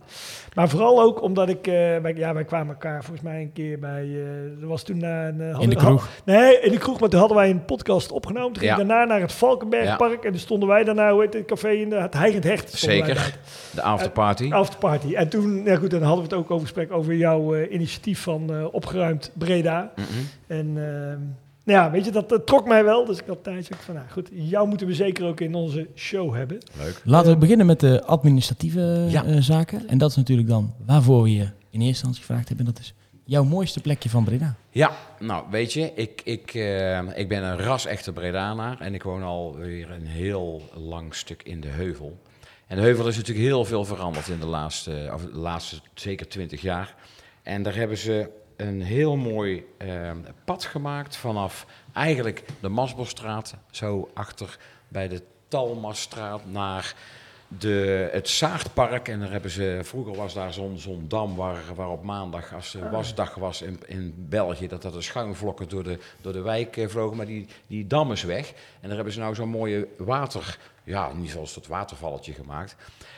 [0.55, 1.67] Maar vooral ook omdat ik...
[1.67, 4.03] eh, wij, ja, wij kwamen elkaar volgens mij een keer bij...
[4.05, 5.41] eh er was toen na een...
[5.41, 6.09] eh, In de kroeg.
[6.25, 7.01] Nee, in de kroeg.
[7.01, 8.53] Maar toen hadden wij een podcast opgenomen.
[8.53, 8.85] Toen ging Ja.
[8.85, 10.25] daarna naar het Valkenbergpark.
[10.25, 12.73] En toen stonden wij daarna, hoe heet het café in de, het Heigend Hecht.
[12.73, 13.35] Zeker.
[13.75, 14.53] De afterparty.
[14.53, 15.15] Afterparty.
[15.15, 18.23] En toen, ja goed, dan hadden we het ook over gesprek over jouw eh, initiatief
[18.23, 19.93] van eh, opgeruimd Breda.
[19.97, 20.07] Mhm.
[20.47, 21.21] En ehm,
[21.69, 23.05] nou ja, weet je, dat, dat trok mij wel.
[23.05, 25.87] Dus ik had tijdens ook van, nou goed, jou moeten we zeker ook in onze
[25.95, 26.59] show hebben.
[26.79, 27.01] Leuk.
[27.05, 29.25] Laten we beginnen met de administratieve Ja.
[29.25, 29.89] eh, zaken.
[29.89, 32.67] En dat is natuurlijk dan waarvoor we je in eerste instantie gevraagd hebben.
[32.67, 34.55] En dat is jouw mooiste plekje van Breda.
[34.71, 39.23] Ja, nou weet je, ik, ik, eh, ik ben een ras-echte Bredanaar en ik woon
[39.23, 42.19] alweer een heel lang stuk in de heuvel.
[42.67, 46.29] En de heuvel is natuurlijk heel veel veranderd in de laatste, of de laatste zeker
[46.29, 46.95] twintig jaar.
[47.43, 50.11] En daar hebben ze een heel mooi eh,
[50.45, 56.95] pad gemaakt vanaf eigenlijk de Masbosstraat, zo achter bij de Talmasstraat naar
[57.49, 59.09] de, het Zaagdpark.
[59.09, 62.77] En daar hebben ze, vroeger was daar zo'n zo'n dam waar, waar op maandag, als
[62.77, 62.83] Ah.
[62.83, 66.77] de wasdag was in, in België, dat er de schuimvlokken door de, door de wijk
[66.77, 67.17] eh, vlogen.
[67.17, 68.53] Maar die, die dam is weg.
[68.81, 70.59] En daar hebben ze nou zo'n mooie water,
[70.89, 72.77] ja, niet zoals het watervalletje gemaakt.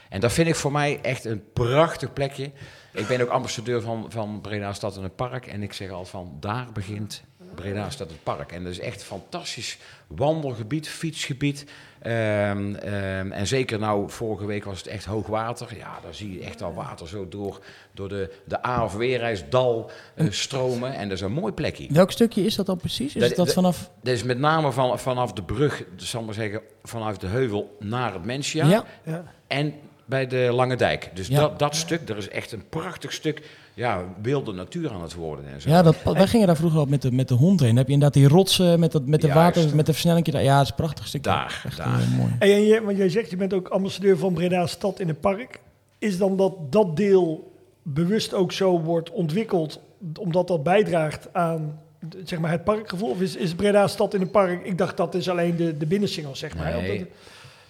[0.08, 2.52] En dat vind ik voor mij echt een prachtig plekje.
[2.92, 5.46] Ik ben ook ambassadeur van, van Breda Stad en het Park.
[5.46, 8.52] En ik zeg altijd van, daar begint Breda Stad en het Park.
[8.52, 11.64] En dat is echt een fantastisch wandelgebied, fietsgebied.
[12.02, 15.76] Ehm, ehm, en zeker nou, vorige week was het echt hoog water.
[15.76, 17.60] Ja, daar zie je echt al water zo door,
[17.94, 20.94] door de, de A of Weerreisdal eh, stromen.
[20.94, 21.86] En dat is een mooi plekje.
[21.90, 23.14] Welk stukje is dat dan precies?
[23.14, 23.90] Is Dat- vanaf...
[24.02, 27.76] Dat is met name van, vanaf de brug, zal ik maar zeggen, vanuit de heuvel
[27.78, 28.66] naar het Mensia.
[28.66, 28.84] Ja.
[29.04, 29.24] Ja.
[29.46, 29.74] En
[30.10, 31.10] bij de Lange Dijk.
[31.14, 31.40] Dus Ja.
[31.40, 33.42] dat, dat stuk, er is echt een prachtig stuk
[33.74, 35.44] ja, wilde natuur aan het worden.
[35.54, 35.68] En zo.
[35.70, 37.68] Ja, dat, wij gingen daar vroeger al met de, met de hond heen.
[37.68, 39.56] Dan heb je inderdaad die rotsen met, dat, met de Juist.
[39.56, 40.26] water, met de versnelling.
[40.32, 41.30] Ja, het is een prachtig stukje.
[41.30, 42.00] Daar, Echt, daar.
[42.00, 42.30] eh, mooi.
[42.38, 45.20] Hey, en je, want jij zegt, je bent ook ambassadeur van Breda Stad in het
[45.20, 45.60] park.
[45.98, 47.52] Is dan dat dat deel
[47.82, 49.80] bewust ook zo wordt ontwikkeld,
[50.18, 51.78] omdat dat bijdraagt aan
[52.24, 53.10] zeg maar, het parkgevoel?
[53.10, 55.86] Of is, is Breda Stad in het park, ik dacht dat is alleen de, de
[55.86, 56.72] binnensingel, zeg maar.
[56.82, 57.06] Nee.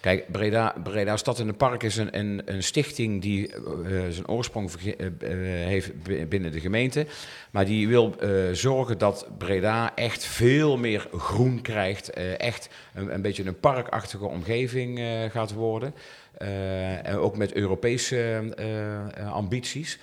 [0.01, 3.61] Kijk, Breda, Breda Stad in het Park is een, een, een stichting die eh,
[4.09, 5.91] zijn oorsprong eh, eh, heeft
[6.29, 7.05] binnen de gemeente.
[7.51, 12.09] Maar die wil eh, zorgen dat Breda echt veel meer groen krijgt.
[12.09, 15.93] eh, echt een, een beetje een parkachtige omgeving eh, gaat worden.
[16.37, 18.17] Eh, en ook met Europese
[18.55, 19.99] eh, eh, ambities.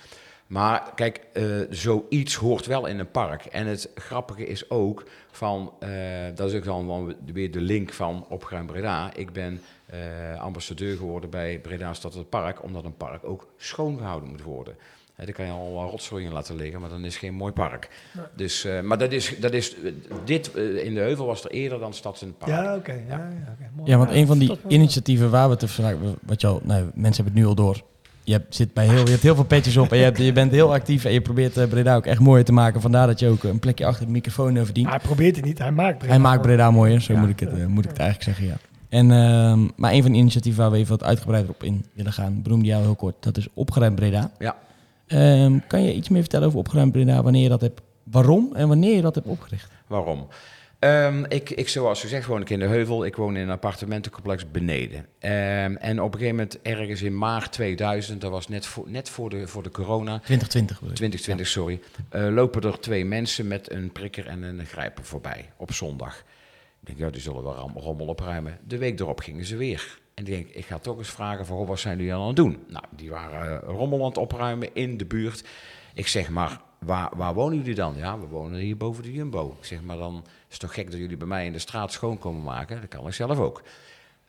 [0.49, 3.45] Maar kijk, eh, zoiets hoort wel in een park.
[3.45, 5.89] En het grappige is ook van, eh,
[6.35, 9.13] dat is ook dan weer de link van Opgeruimd Breda.
[9.13, 14.29] Ik ben eh, ambassadeur geworden bij Breda Stad het Park, omdat een park ook schoongehouden
[14.29, 14.75] moet worden.
[15.15, 17.33] Hè, daar kan je al wat rotzooi in laten liggen, maar dan is het geen
[17.33, 17.89] mooi park.
[18.35, 19.75] Dus, eh, maar dat is, dat is,
[20.23, 22.51] dit in de Heuvel was er eerder dan Stads in het Park.
[22.51, 22.93] Ja, oké.
[23.07, 23.57] ja, ja.
[23.83, 27.33] Ja, want een van die initiatieven waar we het vandaag, wat nou, mensen hebben het
[27.33, 27.83] nu al door.
[28.29, 30.31] Je hebt, zit bij heel, je hebt heel veel petjes op en je, hebt, je
[30.31, 32.81] bent heel actief en je probeert eh, Breda ook echt mooier te maken.
[32.81, 34.85] Vandaar dat je ook een plekje achter de microfoon eh, verdient.
[34.87, 36.13] Maar hij probeert het niet, hij maakt Breda.
[36.13, 37.19] Hij maakt Breda mooier, zo Ja.
[37.19, 38.57] moet, ik het, eh, moet ik het eigenlijk zeggen, ja.
[38.89, 42.13] En, ehm, maar een van de initiatieven waar we even wat uitgebreider op in willen
[42.13, 44.31] gaan, benoemde jou heel kort, dat is Opgeruimd Breda.
[44.39, 44.55] Ja.
[45.07, 48.67] Ehm, kan je iets meer vertellen over Opgeruimd Breda, wanneer je dat hebt, waarom en
[48.67, 49.71] wanneer je dat hebt opgericht?
[49.87, 50.27] Waarom?
[50.79, 53.05] Ehm, ik, ik, zoals gezegd, woon ik in de Heuvel.
[53.05, 55.05] Ik woon in een appartementencomplex beneden.
[55.19, 59.09] Ehm, en op een gegeven moment, ergens in maart 2000, dat was net voor, net
[59.09, 60.95] voor, de, voor de corona, 2020 bedoel ik.
[60.95, 65.73] 2020, sorry, eh, lopen er twee mensen met een prikker en een grijper voorbij op
[65.73, 66.23] zondag.
[66.81, 68.57] Ik denk, ja, die zullen wel rommel opruimen.
[68.67, 69.99] De week erop gingen ze weer.
[70.13, 72.63] En ik denk, ik ga toch eens vragen van, wat zijn jullie aan het doen?
[72.67, 75.43] Nou, die waren eh, rommel aan het opruimen in de buurt.
[75.93, 77.93] Ik zeg, maar waar, waar wonen jullie dan?
[77.97, 79.55] Ja, we wonen hier boven de Jumbo.
[79.59, 82.17] Ik zeg, maar dan is toch gek dat jullie bij mij in de straat schoon
[82.17, 82.81] komen maken?
[82.81, 83.61] Dat kan ik zelf ook.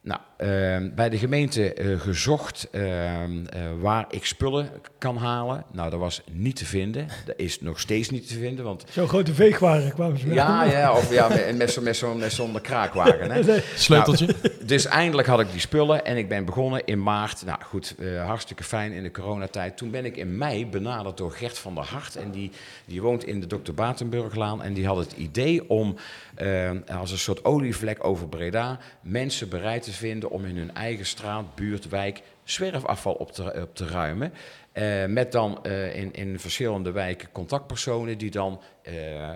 [0.03, 5.65] Nou, ehm, bij de gemeente eh, gezocht ehm, eh, waar ik spullen kan halen.
[5.73, 7.09] Nou, dat was niet te vinden.
[7.27, 10.35] Dat is nog steeds niet te vinden, want Zo'n grote veegwaren kwamen ze mee.
[10.35, 13.31] ja, ja, of ja, met, met zo'n met zo'n met zo'n kraakwagen.
[13.31, 13.61] Hè.
[13.77, 14.27] Sleuteltje.
[14.27, 17.45] Nou, dus eindelijk had ik die spullen en ik ben begonnen in maart.
[17.45, 19.77] Nou goed, eh, hartstikke fijn in de coronatijd.
[19.77, 22.17] Toen ben ik in mei benaderd door Gert van der Hart.
[22.17, 22.51] En die,
[22.85, 23.73] die woont in de Dr.
[23.75, 24.63] Batenburglaan.
[24.63, 25.97] En die had het idee om
[26.35, 28.79] eh, als een soort olievlek over Breda...
[29.03, 32.23] mensen bereid te vinden om in hun eigen straat, buurt, wijk...
[32.45, 34.33] zwerfafval op te, op te ruimen.
[34.73, 39.31] Eh, met dan eh, in, in verschillende wijken contactpersonen die dan eh,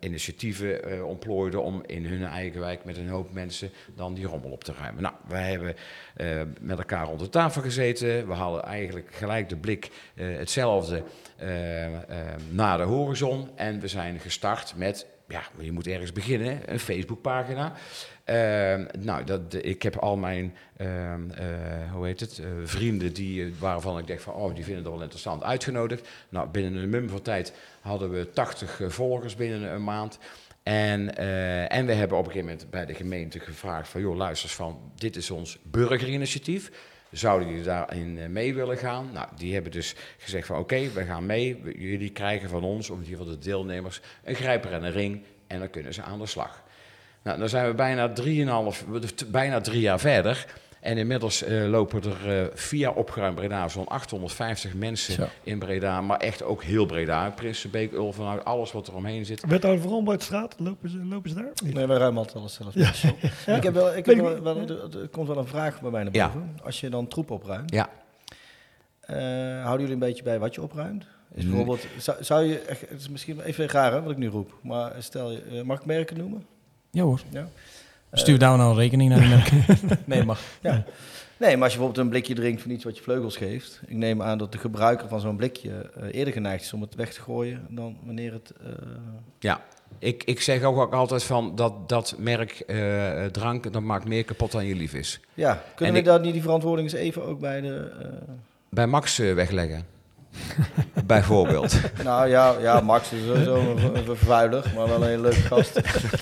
[0.00, 4.64] initiatieven ontplooiden om in hun eigen wijk met een hoop mensen dan die rommel op
[4.64, 5.02] te ruimen.
[5.02, 5.74] Nou, wij hebben
[6.60, 8.26] met elkaar rond de tafel gezeten.
[8.26, 11.02] We hadden eigenlijk gelijk de blik hetzelfde
[12.50, 13.48] naar de horizon.
[13.54, 17.72] En we zijn gestart met, ja, je moet ergens beginnen, een Facebookpagina.
[18.30, 23.44] Ehm, nou, dat, ik heb al mijn, ehm, eh, hoe heet het, eh, vrienden die,
[23.44, 26.08] eh, waarvan ik denk van, oh, die vinden het wel interessant, uitgenodigd.
[26.28, 30.18] Nou, binnen een mum van tijd hadden we 80 eh, volgers binnen een maand.
[30.62, 31.16] En,
[31.68, 34.92] en we hebben op een gegeven moment bij de gemeente gevraagd van, joh, luister van,
[34.94, 36.70] dit is ons burgerinitiatief.
[37.10, 39.10] Zouden jullie daarin mee willen gaan?
[39.12, 41.62] Nou, die hebben dus gezegd van, oké, we gaan mee.
[41.78, 45.22] Jullie krijgen van ons, of in ieder de deelnemers, een grijper en een ring.
[45.46, 46.62] En dan kunnen ze aan de slag.
[47.22, 48.84] Nou, dan zijn we bijna, drieënhalf,
[49.30, 50.46] bijna drie jaar verder.
[50.80, 55.26] En inmiddels eh, lopen er eh, via Opgeruimd Breda zo'n 850 mensen Zo.
[55.42, 56.00] in Breda.
[56.00, 57.30] Maar echt ook heel Breda.
[57.30, 59.44] Prinsenbeek, Ulvenhout, alles wat er omheen zit.
[59.46, 61.50] Wethouder van Romboudstraat, lopen ze, lopen ze daar?
[61.64, 61.74] niet?
[61.74, 62.74] Nee, wij ruimen altijd alles zelf.
[63.56, 66.02] Ik heb wel, ik heb wel, wel- er er komt wel een vraag bij mij
[66.02, 66.26] naar Ja.
[66.26, 66.58] boven.
[66.64, 67.88] Als je dan troep opruimt, Ja.
[69.00, 69.16] eh,
[69.62, 71.06] houden jullie een beetje bij wat je opruimt?
[71.34, 74.54] Is bijvoorbeeld, zou, zou je, het is misschien even raar hè, wat ik nu roep,
[74.62, 76.46] maar stel je, eh, mag ik merken noemen?
[76.90, 77.20] Ja hoor.
[77.30, 77.48] Ja.
[78.12, 79.64] Stuur daar nou een rekening naar die merken.
[80.04, 80.40] nee, mag.
[80.62, 83.80] Nee, maar als je bijvoorbeeld een blikje drinkt van iets wat je vleugels geeft.
[83.86, 86.94] Ik neem aan dat de gebruiker van zo'n blikje eh, eerder geneigd is om het
[86.94, 88.52] weg te gooien dan wanneer het...
[88.64, 88.72] eh,
[89.38, 89.60] Ja,
[89.98, 94.24] ik, ik zeg ook, ook altijd van dat, dat merk eh, drank, dat maakt meer
[94.24, 95.20] kapot dan je lief is.
[95.34, 97.90] ja, kunnen En we ik- dat niet die verantwoording eens even ook bij de...
[98.02, 98.06] eh,
[98.68, 99.84] Bij Max wegleggen.
[101.06, 101.80] Bijvoorbeeld.
[102.04, 105.74] nou ja, ja, Max is sowieso een, vervuiler, maar wel een leuke gast.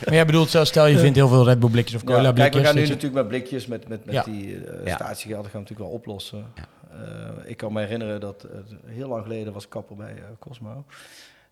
[0.05, 2.33] Maar jij bedoelt, zelfs stel je vindt heel veel Red Bull blikjes of cola Ja,
[2.33, 2.51] blikjes.
[2.51, 4.23] kijk, we gaan nu natuurlijk met blikjes, met, met, met Ja.
[4.23, 4.95] die eh Ja.
[4.95, 6.45] statiegelden gaan we natuurlijk wel oplossen.
[6.55, 6.63] Ja.
[6.91, 10.23] Eh, ik kan me herinneren dat eh, heel lang geleden was ik kapper bij eh,
[10.39, 10.85] Cosmo.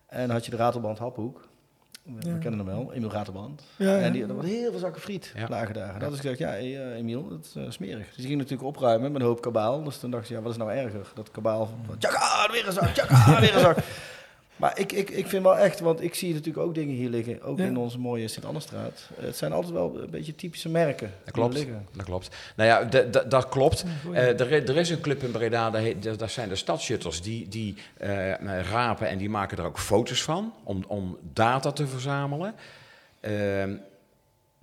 [0.07, 1.47] En had je de ratelband Haphoek.
[2.19, 2.37] We, Ja.
[2.37, 2.91] kennen hem wel.
[3.75, 3.99] Ja, ja.
[3.99, 5.45] En die, er was heel veel zakken friet Ja.
[5.49, 5.93] lagen daar.
[5.93, 8.05] En dat is gezegd, ja, hey, eh, Emiel, dat is eh, smerig.
[8.07, 9.83] Dus die ging natuurlijk opruimen met een hoop kabaal.
[9.83, 11.11] Dus toen dacht je, ja, wat is nou erger?
[11.13, 13.77] Dat kabaal van, tjaka, weer een zak, tjaka, weer een zak.
[14.57, 17.41] Maar ik, ik, ik vind wel echt, want ik zie natuurlijk ook dingen hier liggen,
[17.41, 17.65] ook Ja.
[17.65, 19.09] in onze mooie Sint-Annestraat.
[19.19, 21.07] Het zijn altijd wel een beetje typische merken.
[21.07, 21.53] Dat die klopt.
[21.53, 21.87] liggen.
[21.95, 22.35] Dat klopt.
[22.55, 23.85] Nou ja, dat klopt.
[24.13, 27.75] Eh, er, er is een club in Breda, heet- dat zijn de stadsjutters, die, die
[27.97, 28.33] eh,
[28.71, 32.53] rapen en die maken er ook foto's van om, om data te verzamelen.
[33.19, 33.73] Ehm,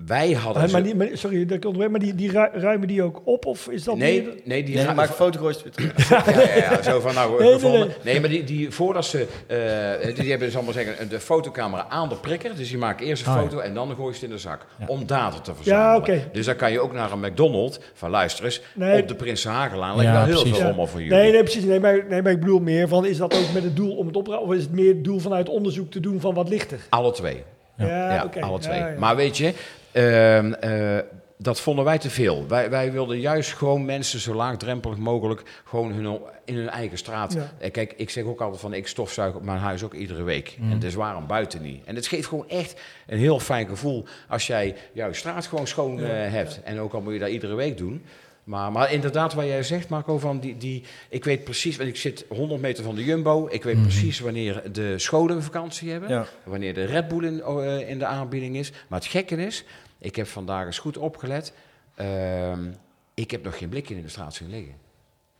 [0.06, 0.60] wij hadden.
[0.62, 3.46] Maar ze- die, maar, sorry, dat ik maar die, die ru- ruimen die ook op?
[3.46, 5.76] Of is dat nee, meer- nee, die Nee, ra- maak een foto, gooi je het
[5.76, 6.26] weer terug.
[6.34, 7.80] Ja, ja, ja, zo van nou Nee, nee, gevonden.
[7.86, 7.96] nee.
[8.02, 12.08] Nee, maar die, die voordat ze, eh, die hebben, zal maar zeggen, de fotocamera aan
[12.08, 12.56] de prikker.
[12.56, 13.42] Dus die maken eerst een Ah, ja.
[13.42, 14.66] foto en dan gooi je het in de zak.
[14.78, 14.84] Ja.
[14.86, 16.22] Om data te verzamelen.
[16.32, 19.02] Dus dan kan je ook naar een McDonald's van luister eens, Nee.
[19.02, 20.02] op de Prins Hagelaan.
[20.02, 20.50] Ja, wel heel precies.
[20.50, 20.66] veel Ja.
[20.66, 21.16] rommel voor jullie.
[21.18, 21.64] Nee, nee, precies.
[21.64, 24.06] Nee maar, nee, maar ik bedoel meer van, is dat ook met het doel om
[24.06, 24.48] het opruimen?
[24.48, 26.78] Of is het meer het doel vanuit onderzoek te doen van wat ligt er?
[26.88, 27.42] Alle twee.
[27.76, 28.78] Ja, alle twee.
[28.78, 28.98] Ja, ja.
[28.98, 29.52] Maar weet je,
[31.38, 32.44] dat vonden wij te veel.
[32.48, 37.32] Wij, wij wilden juist gewoon mensen zo laagdrempelig mogelijk gewoon hun, in hun eigen straat.
[37.32, 37.52] Ja.
[37.58, 40.56] Eh, Kijk, ik zeg ook altijd van ik stofzuig op mijn huis ook iedere week.
[40.58, 40.70] Mm.
[40.70, 41.84] En dus waarom buiten niet?
[41.84, 45.96] En het geeft gewoon echt een heel fijn gevoel als jij jouw straat gewoon schoon
[46.00, 46.60] Ja, eh, hebt.
[46.64, 48.04] En ook al moet je dat iedere week doen.
[48.44, 51.96] Maar, maar inderdaad, wat jij zegt, Marco, van die, die, ik weet precies, want ik
[51.96, 53.48] zit 100 meter van de Jumbo.
[53.50, 53.82] Ik weet Mhm.
[53.82, 56.08] precies wanneer de scholen vakantie hebben.
[56.08, 56.26] Ja.
[56.44, 58.72] Wanneer de Red Bull in, eh, in de aanbieding is.
[58.88, 59.64] Maar het gekke is,
[60.04, 61.52] ik heb vandaag eens goed opgelet.
[61.94, 62.60] ehm,
[63.14, 64.72] ik heb nog geen blikje in de straat zien liggen.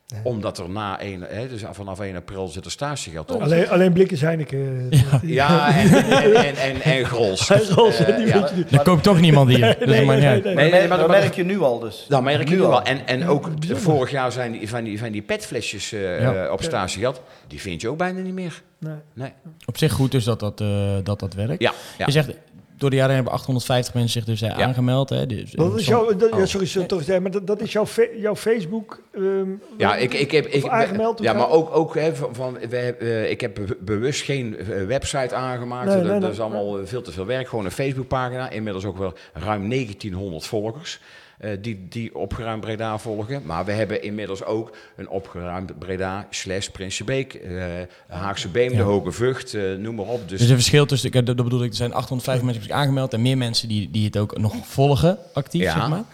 [0.09, 0.21] Nee.
[0.25, 3.43] Omdat er na 1, hè, dus vanaf 1 april zit er statiegeld op.
[3.43, 4.87] Alleen, alleen blikjes Heineken.
[4.91, 7.49] eh, Ja, en, en, en, en, en Grols.
[7.51, 8.49] Grols, Eh, die ja.
[8.71, 9.77] Er koopt toch niemand hier.
[9.79, 10.07] Dus nee.
[10.07, 12.07] Nee, nee, maar, dat maar- merk je nu al dus.
[12.09, 12.69] Dat merk je Nu al.
[12.71, 12.83] wel.
[12.83, 13.79] En, en ook bijzonder.
[13.81, 16.45] vorig jaar zijn die, van, die, van die petflesjes eh, Ja.
[16.45, 17.21] eh, op statiegeld.
[17.47, 18.63] Die vind je ook bijna niet meer.
[18.79, 18.95] Nee.
[19.13, 19.33] Nee.
[19.67, 20.59] Op zich goed dus dat dat,
[21.05, 21.63] dat, dat werkt.
[21.63, 22.07] Ja, ja.
[22.07, 22.31] Je zegt,
[22.77, 24.65] door de jaren hebben 850 mensen zich dus eh, Ja.
[24.67, 25.09] aangemeld.
[25.09, 26.45] Hè, dus, Wat is som- jouw, dat- ja, Oh.
[26.45, 27.85] sorry, sorry, toch zeggen, maar dat, dat is jouw,
[28.17, 29.03] jouw Facebook.
[29.15, 29.49] ehm,
[29.79, 30.47] Ja, ik, ik heb.
[30.47, 31.21] Ik, aangemeld.
[31.23, 34.59] ja, maar ook, ook hè, van, van, we hebben, eh, ik heb be- bewust geen
[34.59, 35.87] eh, website aangemaakt.
[35.89, 37.49] Nee, dat, nee, dat is allemaal eh, veel te veel werk.
[37.49, 38.51] Gewoon een Facebookpagina.
[38.51, 41.01] Inmiddels ook wel ruim 1900 volgers.
[41.39, 43.43] Eh, die, die opgeruimd Breda volgen.
[43.45, 47.35] Maar we hebben inmiddels ook een opgeruimd Breda slash Prinsenbeek.
[47.35, 47.63] eh
[48.09, 48.77] Haagse Beem, Ja.
[48.77, 50.29] de Hoge Vught, eh, noem maar op.
[50.29, 53.13] Dus, Dus een verschil tussen, ik, dat bedoel ik, er zijn 850 mensen zich aangemeld
[53.13, 55.73] en meer mensen die, die het ook nog volgen, actief, Ja.
[55.75, 56.05] zeg maar.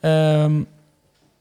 [0.00, 0.62] Ehm,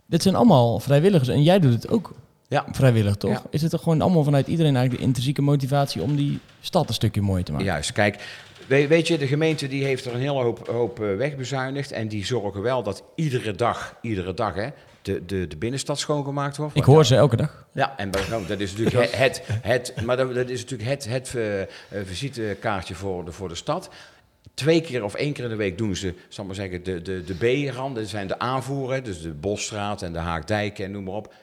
[0.06, 2.14] dit zijn allemaal vrijwilligers en jij doet het ook
[2.48, 2.66] Ja.
[2.72, 3.32] vrijwillig, toch?
[3.32, 3.42] Ja.
[3.50, 6.94] Is het er gewoon allemaal vanuit iedereen eigenlijk de intrinsieke motivatie om die stad een
[6.94, 7.68] stukje mooier te maken?
[7.68, 8.24] Juist, kijk,
[8.68, 11.92] we- weet je, de gemeente die heeft er een hele hoop, hoop eh, wegbezuinigd.
[11.92, 14.68] En die zorgen wel dat iedere dag, iedere dag hè,
[15.02, 16.76] de, de, de binnenstad schoongemaakt wordt.
[16.76, 17.66] Ik hoor ze elke dag.
[17.72, 21.36] Ja, en nou, dat is natuurlijk het, het, maar dat, dat is natuurlijk het, het
[21.36, 21.68] eh, eh,
[22.04, 23.90] visitekaartje voor de, voor de stad.
[24.54, 27.02] Twee keer of één keer in de week doen ze, zal ik maar zeggen, de,
[27.02, 27.36] de, de
[27.70, 28.02] B-randen.
[28.02, 31.34] Dat zijn de aanvoeren, dus de Bosstraat en de Haakdijk en noem maar op.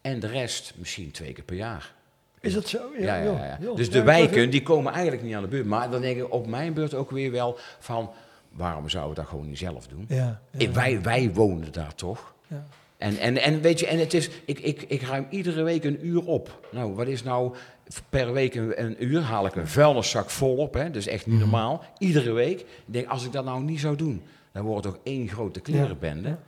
[0.00, 1.92] En de rest misschien twee keer per jaar.
[2.44, 2.78] Is dat zo?
[2.98, 3.74] Ja, ja, ja.
[3.74, 5.66] Dus de wijken, die komen eigenlijk niet aan de beurt.
[5.66, 8.10] Maar dan denk ik op mijn beurt ook weer wel van...
[8.52, 10.04] waarom zouden we dat gewoon niet zelf doen?
[10.08, 10.40] Ja, ja.
[10.58, 12.34] Ik- wij, wij wonen daar toch?
[12.46, 12.66] Ja.
[12.98, 14.30] En, en, en weet je, en het is...
[14.44, 16.60] Ik, ik, ik ruim iedere week een uur op.
[16.72, 17.54] Nou, wat is nou...
[18.08, 20.74] Per week een, een uur haal ik een vuilniszak vol op.
[20.74, 20.90] Hè?
[20.90, 21.44] Dus echt niet Mhm.
[21.44, 21.84] normaal.
[21.98, 22.60] Iedere week.
[22.60, 24.22] Ik denk, als ik dat nou niet zou doen...
[24.52, 26.28] dan wordt het toch één grote klerenbende.
[26.28, 26.38] Ja.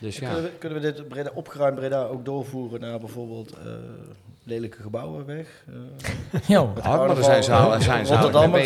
[0.00, 0.26] Dus ja.
[0.32, 3.72] Kunnen, we, kunnen we dit Breda, opgeruimd Breda ook doorvoeren naar bijvoorbeeld eh,
[4.46, 5.64] lelijke gebouwen weg?
[5.68, 6.72] Eh, Ja.
[6.84, 8.12] Maar er zijn ze al- zijn ze.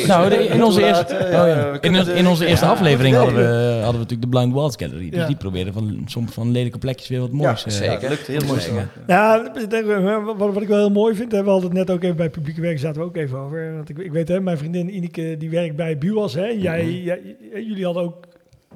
[0.06, 1.78] Nou, in onze eerste, oh eh, ja.
[1.80, 3.20] in, in onze eerste ja, aflevering ja.
[3.20, 5.10] hadden we, hadden we natuurlijk de Blind Walls Gallery.
[5.10, 5.26] Dus Ja.
[5.26, 7.64] die probeerden van soms van lelijke plekjes weer wat Ja, moois.
[7.64, 8.02] eh, zeker.
[8.02, 8.60] Ja, lukt heel mooi.
[9.06, 12.02] Ja, eh, wat, wat ik wel heel mooi vind, hè, we hadden het net ook
[12.02, 13.74] even bij publieke werk, zaten we ook even over.
[13.74, 16.34] Want ik, ik weet, hè, mijn vriendin Ineke, die werkt bij Buwas.
[16.34, 16.46] Hè.
[16.46, 16.92] Jij, Mhm.
[16.92, 18.24] jij- jullie hadden ook,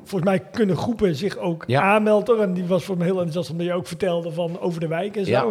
[0.05, 1.81] volgens mij kunnen groepen zich ook Ja.
[1.83, 2.41] aanmelden.
[2.43, 5.17] En die was voor me heel enthousiast, omdat je ook vertelde van over de wijk
[5.17, 5.31] en zo.
[5.31, 5.47] Ja.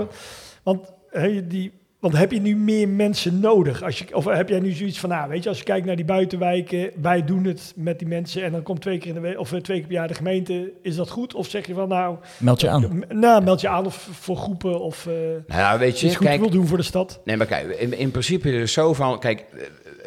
[0.64, 3.84] Want hè, die Want heb je nu meer mensen nodig?
[3.84, 5.96] Als je, of heb jij nu zoiets van, nou, weet je, als je kijkt naar
[5.96, 9.20] die buitenwijken, wij doen het met die mensen en dan komt twee keer in de
[9.22, 11.34] week of eh, twee keer per jaar de gemeente, is dat goed?
[11.34, 12.98] Of zeg je van, nou, Meld je aan.
[13.10, 16.16] m- nou meld je aan of voor groepen of eh Nou ja, weet je, iets
[16.16, 17.22] goed kijk, wil doen voor de stad?
[17.24, 19.46] Nee, maar kijk, in, in principe is het zo van, kijk,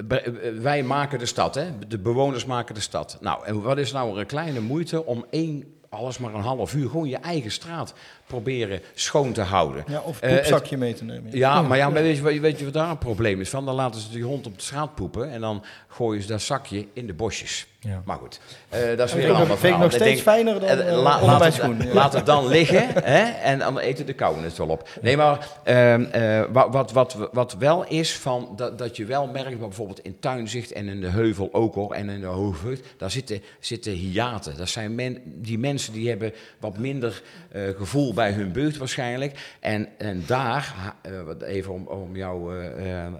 [0.08, 1.64] eh, eh, wij maken de stad, hè?
[1.88, 3.18] de bewoners maken de stad.
[3.20, 6.88] Nou, en wat is nou een kleine moeite om één, alles maar een half uur,
[6.90, 7.94] gewoon je eigen straat
[8.26, 9.84] proberen schoon te houden.
[9.88, 11.30] Ja, of Eh, het- poepzakje mee te nemen.
[11.36, 13.48] Ja, maar ja, maar weet, je, wat- weet je wat daar een probleem is?
[13.48, 16.40] Van, dan laten ze die hond op de straat poepen en dan gooien ze dat
[16.42, 17.66] zakje in de bosjes.
[17.80, 18.02] Ja.
[18.04, 19.78] Maar goed, eh, dat is weer vind een ik ander verhaal.
[19.78, 21.92] nog steeds denk, fijner dan eh, eh, la- laat, het, schoen.
[21.92, 23.22] Laat het dan liggen hè?
[23.30, 24.88] en dan eten de kauwen het wel op.
[25.00, 29.26] Nee, maar ehm, eh, wat, wat, wat, wat wel is, van, dat, dat je wel
[29.26, 33.10] merkt, bijvoorbeeld in Tuinzicht en in de Heuvel ook hoor, en in de Hoogvucht, daar
[33.10, 34.56] zitten, zitten hiaten.
[34.56, 37.22] Dat zijn men, die mensen die hebben wat minder
[37.52, 39.56] eh, gevoel bij hun buurt waarschijnlijk.
[39.60, 43.12] En, en daar, eh, even om, om jouw eh, eh,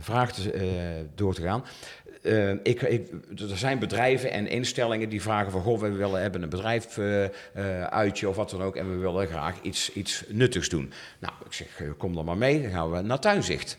[0.00, 1.64] vraag te, door te gaan.
[2.62, 5.62] Ik, ik, er zijn bedrijven en instellingen die vragen van...
[5.62, 7.30] Goh, we willen hebben een bedrijf eh, eh,
[7.84, 8.76] uitje of wat dan ook...
[8.76, 10.92] en we willen graag iets, iets nuttigs doen.
[11.18, 13.78] Nou, ik zeg, kom dan maar mee, dan gaan we naar Tuinzicht.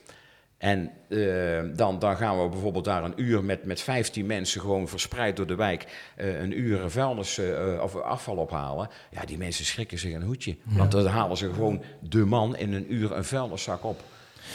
[0.64, 4.88] En eh, dan, dan gaan we bijvoorbeeld daar een uur met, met 15 mensen gewoon
[4.88, 8.90] verspreid door de wijk eh, een uur vuilnis eh, of afval ophalen.
[9.12, 10.58] Ja, die mensen schrikken zich een hoedje.
[10.64, 14.04] Want dan halen ze gewoon de man in een uur een vuilniszak op.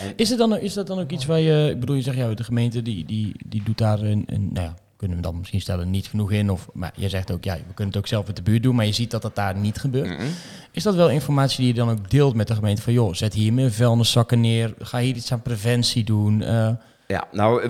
[0.00, 2.16] En, Is, het dan, is dat dan ook iets waar je, ik bedoel, je zegt
[2.16, 5.38] ja, de gemeente die, die, die doet daar een, een, nou ja, kunnen we dan
[5.38, 6.50] misschien stellen, niet genoeg in.
[6.50, 8.74] Of, maar je zegt ook, ja, we kunnen het ook zelf met de buurt doen,
[8.74, 10.20] maar je ziet dat dat daar niet gebeurt.
[10.70, 12.82] Is dat wel informatie die je dan ook deelt met de gemeente?
[12.82, 16.42] Van joh, zet hier meer vuilniszakken neer, ga hier iets aan preventie doen.
[16.42, 16.70] eh,
[17.06, 17.68] Ja, nou, we,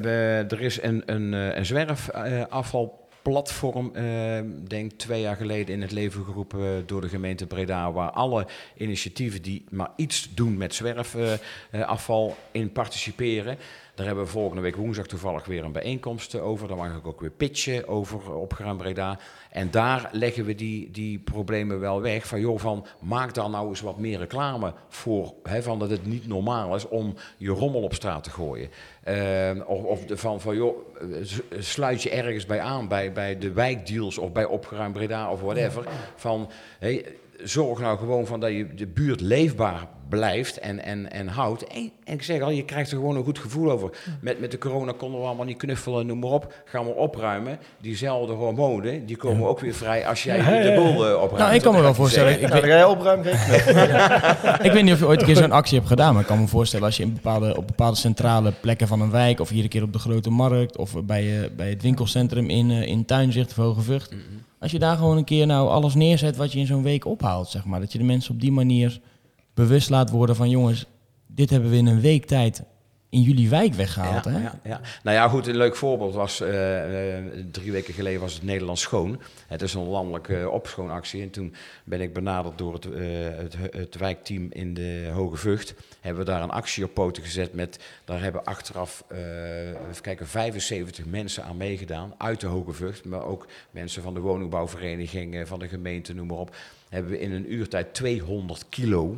[0.00, 5.92] we- er is een, een, eh, een zwerfafvalplatform, eh denk twee jaar geleden in het
[5.92, 8.46] leven geroepen door de gemeente Breda, waar alle
[8.76, 13.56] initiatieven die maar iets doen met zwerfafval in participeren.
[13.98, 16.68] Daar hebben we volgende week woensdag toevallig weer een bijeenkomst eh, over.
[16.68, 19.18] Daar mag ik ook weer pitchen over opgeruimd Breda.
[19.50, 22.26] En daar leggen we die, die problemen wel weg.
[22.26, 25.34] Van joh, van maak daar nou eens wat meer reclame voor.
[25.42, 28.68] Hè, van dat het niet normaal is om je rommel op straat te gooien.
[29.02, 33.38] Eh, of of van, van joh, eh, s- sluit je ergens bij aan, bij, bij
[33.38, 35.84] de wijkdeals of bij opgeruimd Breda of whatever.
[36.16, 37.04] Van hey,
[37.44, 41.66] zorg nou gewoon van dat je de buurt leefbaar blijft en, en, en houdt.
[41.66, 43.90] En, en ik zeg al, je krijgt er gewoon een goed gevoel over.
[44.20, 46.54] Met, met de corona konden we allemaal niet knuffelen, noem maar op.
[46.64, 47.58] Gaan we opruimen.
[47.80, 51.38] Diezelfde hormonen, die komen ook weer vrij als jij Ja, de boel eh, opruimt.
[51.38, 53.26] nou, ik kan me wel voorstellen, ik, Nou, ga jij opruimen,
[54.66, 56.40] ik weet niet of je ooit een keer zo'n actie hebt gedaan, maar ik kan
[56.40, 59.62] me voorstellen als je in bepaalde, op bepaalde centrale plekken van een wijk, of hier
[59.62, 63.04] een keer op de grote markt, of bij, eh, bij het winkelcentrum in, eh, in
[63.04, 64.08] Tuinzicht of Hoge Vught.
[64.60, 67.48] Als je daar gewoon een keer nou alles neerzet wat je in zo'n week ophaalt,
[67.48, 67.80] zeg maar.
[67.80, 69.00] Dat je de mensen op die manier
[69.54, 70.86] bewust laat worden van jongens,
[71.26, 72.62] dit hebben we in een week tijd
[73.10, 74.24] in jullie wijk weggehaald.
[74.24, 74.42] Ja, hè?
[74.42, 74.80] ja, ja.
[75.02, 78.80] Nou ja, goed, een leuk voorbeeld was, eh, eh, drie weken geleden was het Nederlands
[78.80, 79.20] Schoon.
[79.46, 81.22] Het is een landelijke eh, opschoonactie.
[81.22, 81.54] En toen
[81.84, 85.74] ben ik benaderd door het, het, het wijkteam in de Hoge Vught.
[86.00, 90.26] Hebben we daar een actie op poten gezet met, daar hebben achteraf, eh, even kijken,
[90.26, 92.14] 75 mensen aan meegedaan.
[92.18, 96.36] Uit de Hoge Vught, maar ook mensen van de woningbouwvereniging, van de gemeente, noem maar
[96.36, 96.56] op.
[96.88, 99.16] Hebben we in een uurtijd 200 kilo...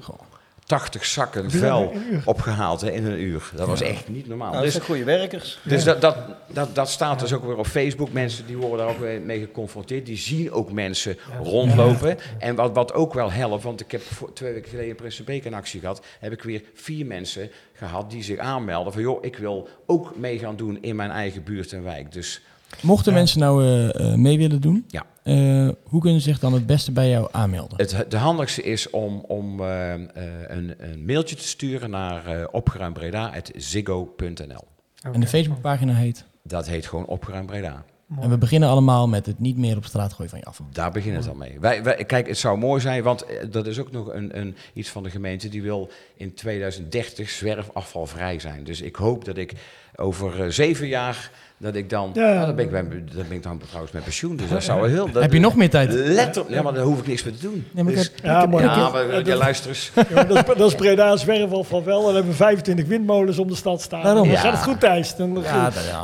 [0.71, 1.93] 80 zakken vuil
[2.25, 3.51] opgehaald hè, in een uur.
[3.55, 4.51] Dat was echt niet normaal.
[4.51, 5.59] Nou, dat dus zijn goede werkers.
[5.63, 6.17] dus dat, dat,
[6.47, 8.13] dat, dat staat dus ook weer op Facebook.
[8.13, 10.07] Mensen die worden daar ook weer mee geconfronteerd.
[10.07, 12.19] Die zien ook mensen rondlopen.
[12.39, 15.45] En wat, wat ook wel helpt, want ik heb voor, twee weken geleden in Prinsenbeek
[15.45, 16.05] een actie gehad.
[16.21, 19.03] Heb ik weer vier mensen gehad die zich aanmelden van...
[19.03, 22.13] joh, ik wil ook mee gaan doen in mijn eigen buurt en wijk.
[22.13, 22.43] Dus
[22.83, 25.05] Mochten mensen nou eh, eh, mee willen doen, Ja.
[25.23, 27.79] eh, hoe kunnen ze zich dan het beste bij jou aanmelden?
[27.79, 30.01] het de handigste is om, om eh, eh,
[30.47, 34.65] een, een mailtje te sturen naar uh, opgeruimbreda.ziggo.nl.
[35.13, 36.25] En de Facebookpagina heet?
[36.43, 37.85] Dat heet gewoon Opgeruimd Breda.
[38.21, 40.67] En we beginnen allemaal met het niet meer op straat gooien van je afval.
[40.73, 41.61] Daar begint het al mee.
[41.61, 44.89] Wij, wij, kijk, het zou mooi zijn, want dat is ook nog een, een, iets
[44.89, 45.49] van de gemeente.
[45.49, 48.65] Die wil in 2030 zwerfafvalvrij zijn.
[48.65, 49.53] Dus ik hoop dat ik
[49.97, 51.31] over uh, zeven jaar,
[51.61, 52.11] dat ik dan...
[52.15, 52.33] Ja.
[52.35, 52.83] Nou, dan, ben ik, bij-
[53.15, 54.37] dan ben ik dan trouwens met pensioen.
[54.37, 55.11] Dus dat zou wel heel...
[55.13, 55.93] Dat, Heb je nog meer tijd?
[55.93, 57.67] Letterlijk, ja, maar daar hoef ik niks meer te doen.
[57.71, 59.93] Nee, maar Dus- Ja, maar ja, maar dat- ja, luister eens.
[60.09, 61.99] Ja, dat, is, dat is Breda zwerfval van wel.
[61.99, 64.03] En dan hebben we 25 windmolens om de stad staan.
[64.03, 64.23] Daarom.
[64.23, 64.41] Dan Ja.
[64.41, 65.17] gaat het goed, Thijs.
[65.17, 65.45] Dan, dat-.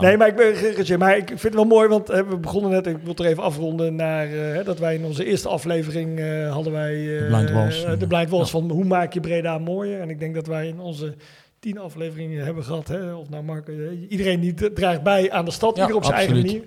[0.00, 2.86] Nee, maar ik, ben, maar ik vind het wel mooi, want eh, we begonnen net,
[2.86, 6.18] ik wil het er even afronden, naar eh, hè, dat wij in onze eerste aflevering
[6.18, 6.92] eh, hadden wij...
[6.94, 7.84] eh, De Blind Walls.
[7.84, 10.00] eh, de Blind Walls van hoe maak je Breda mooier.
[10.00, 11.14] En ik denk dat wij in onze
[11.66, 12.88] tien afleveringen hebben gehad.
[12.88, 13.14] Hè?
[13.14, 16.16] Of nou Marco, eh, iedereen die draagt bij aan de stad, Ja, ieder op zijn
[16.16, 16.62] eigen manier.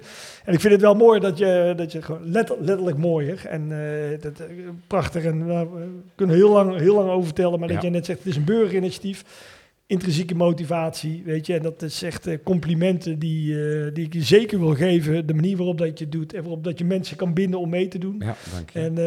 [0.46, 3.62] En ik vind het wel mooi dat je, dat je gewoon letter- letterlijk mooier en
[3.72, 4.48] eh, dat, eh,
[4.88, 5.24] prachtig.
[5.24, 8.20] En nou, we kunnen heel lang, heel lang over vertellen, maar dat jij net zegt,
[8.20, 9.24] het is een burgerinitiatief.
[9.90, 11.54] Intrinsieke motivatie, weet je.
[11.54, 15.26] En dat is echt eh, complimenten die, eh, die ik je zeker wil geven.
[15.26, 17.70] De manier waarop dat je het doet en waarop dat je mensen kan binden om
[17.70, 18.16] mee te doen.
[18.20, 18.80] Ja, dank je.
[18.80, 18.98] En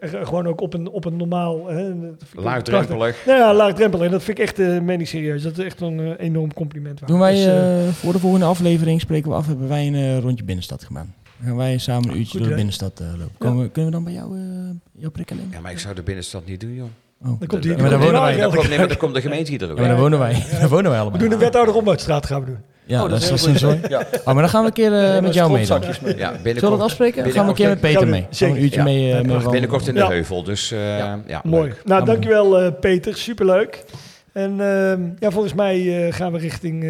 [0.00, 1.66] eh, gewoon ook op een, op een normaal...
[1.66, 1.92] Hè.
[2.34, 3.26] Laagdrempelig.
[3.26, 4.06] Nou ja, laagdrempelig.
[4.06, 7.00] En dat vind ik echt, uh, meen ik serieus, dat is echt een enorm compliment.
[7.00, 7.12] waard.
[7.12, 10.84] Doen wij Dus, voor de volgende aflevering, spreken we af, hebben wij een rondje binnenstad
[10.84, 11.14] gedaan.
[11.40, 13.70] Dan gaan wij samen een uurtje Goed door de binnenstad eh, lopen.
[13.72, 14.44] Kunnen we dan bij jou, eh
[14.92, 15.52] jouw prikkeling?
[15.52, 16.88] Ja, maar ik zou de binnenstad niet doen, joh.
[17.24, 17.26] Oh.
[17.38, 18.36] dan komt maar daar wonen wij.
[18.36, 19.76] Dan komt, nee, maar dan komt de gemeente hier er ook.
[19.76, 20.32] Ja, maar daar wonen wij.
[20.60, 21.18] Daar wonen wij we allemaal.
[21.18, 22.58] doen de wethouder Ombudsstraat gaan we doen.
[22.84, 23.70] Ja, Oh, dat is sensor.
[23.72, 23.88] goed.
[23.88, 23.98] Ja.
[24.18, 25.80] Oh, maar dan gaan we een keer eh, met jou mee dan.
[25.82, 27.22] Ja, Zullen we dat binnenkort, afspreken?
[27.24, 28.26] Dan gaan we een keer met Peter we mee.
[28.30, 28.82] we een uurtje Zeker.
[28.84, 30.08] mee, eh, Ja, mee binnenkort in de Ja.
[30.08, 30.42] heuvel.
[30.44, 31.20] Dus eh, Ja.
[31.26, 31.68] ja, Mooi.
[31.68, 31.82] leuk.
[31.84, 33.16] Nou, we dankjewel eh, Peter.
[33.16, 33.84] Superleuk.
[34.32, 36.88] En ehm, ja, volgens mij eh, gaan we richting eh,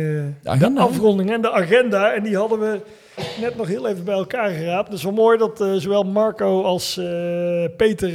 [0.59, 0.81] de, hè?
[0.81, 2.12] afronding en de agenda.
[2.14, 2.81] En die hadden we
[3.41, 4.91] net nog heel even bij elkaar geraapt.
[4.91, 7.05] Dus wel mooi dat eh, zowel Marco als eh,
[7.76, 8.11] Peter...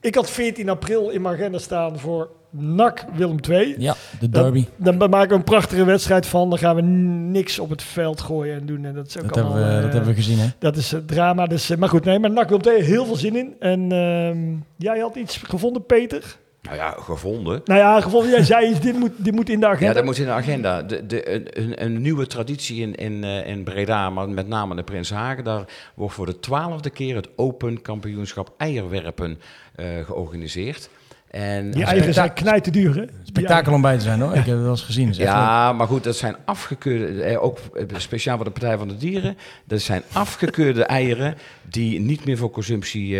[0.00, 3.74] eh, ik had 14 april in mijn agenda staan voor NAC Willem II.
[3.78, 4.66] Ja, de derby.
[4.76, 6.48] Dan maken we een prachtige wedstrijd van.
[6.48, 8.84] Dan gaan we niks op het veld gooien en doen.
[8.84, 10.46] En dat is ook Dat hebben, allemaal, we, eh, dat hebben we gezien, hè?
[10.58, 11.46] dat is het drama.
[11.46, 13.54] Dus, eh, maar goed, nee, maar NAC Willem II, heel veel zin in.
[13.58, 14.38] En ehm,
[14.76, 16.36] jij had iets gevonden, Peter?
[16.62, 17.60] Nou ja, gevonden.
[17.64, 18.30] Nou ja, gevonden.
[18.30, 19.86] Jij zei, dit moet, dit moet in de agenda.
[19.86, 20.82] Ja, dat moet in de agenda.
[20.82, 24.82] De, de, een- een, nieuwe traditie in, in, eh, in Breda, maar met name de
[24.82, 25.44] Prinshagen.
[25.44, 29.40] Daar wordt voor de twaalfde keer het Open Kampioenschap Eierwerpen
[29.74, 30.88] eh, georganiseerd.
[31.30, 33.04] En Die eigen zijn knijt te duur, hè?
[33.22, 34.30] Spektakel om bij te zijn, hoor.
[34.30, 35.08] Ik heb het wel eens gezien.
[35.08, 35.18] Leuk.
[35.18, 37.58] Ja, maar goed, dat zijn afgekeurde, eh, ook
[37.96, 42.50] speciaal voor de Partij van de Dieren, dat zijn afgekeurde eieren die niet meer voor
[42.50, 43.16] consumptie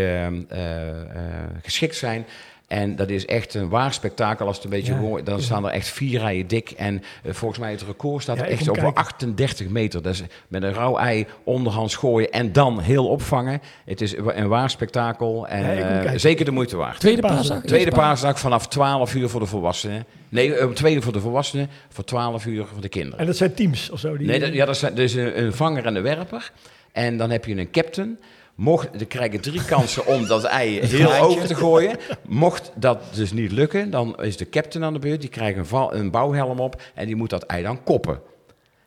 [1.63, 2.25] geschikt zijn.
[2.71, 4.99] En dat is echt een waar spektakel als het een beetje Ja.
[4.99, 5.27] hoort.
[5.27, 6.71] Dan staan er echt vier rijen dik.
[6.71, 8.95] En eh, volgens mij het record staat Ja, echt kijken.
[8.95, 10.03] 38 meter.
[10.03, 13.61] Dat is met een rauw ei onderhands gooien en dan heel opvangen.
[13.85, 17.01] Het is een waar spektakel en Ja, eh, zeker de moeite waard.
[17.01, 17.63] Tweede Paasdag.
[17.63, 20.05] Tweede paasdag vanaf 12 uur voor de volwassenen.
[20.29, 23.19] Nee, eh, om twee uur voor de volwassenen, voor 12 uur voor de kinderen.
[23.19, 24.17] En dat zijn teams of zo.
[24.17, 26.53] Die, Nee, dat, ja, dat is, dat is een, een vanger en een werper.
[26.93, 28.19] En dan heb je een captain.
[28.61, 31.97] Mocht, er krijgen drie kansen om dat ei heel over te gooien.
[32.29, 35.21] Mocht dat dus niet lukken, dan is de captain aan de beurt.
[35.21, 38.21] Die krijgt een, val- een bouwhelm op en die moet dat ei dan koppen.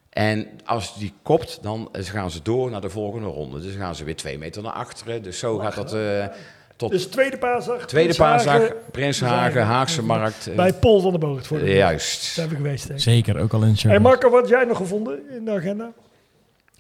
[0.10, 3.60] En als die kopt, dan gaan ze door naar de volgende ronde.
[3.60, 5.24] Dus dan gaan ze weer twee meter naar achteren.
[5.24, 6.26] Dus zo gaat dat eh,
[6.76, 7.86] tot Dus tweede paasdag.
[7.88, 8.92] tweede Prinshagen, paasdag.
[8.92, 10.48] Prinshagen, Haagse Markt.
[10.48, 11.46] eh, Bij Paul van der Boog.
[11.48, 12.22] Voor de Juist.
[12.24, 13.06] Zijn we geweest, denk ik.
[13.06, 13.76] Zeker, ook al in.
[13.78, 15.92] Hey Marco, wat had jij nog gevonden in de agenda?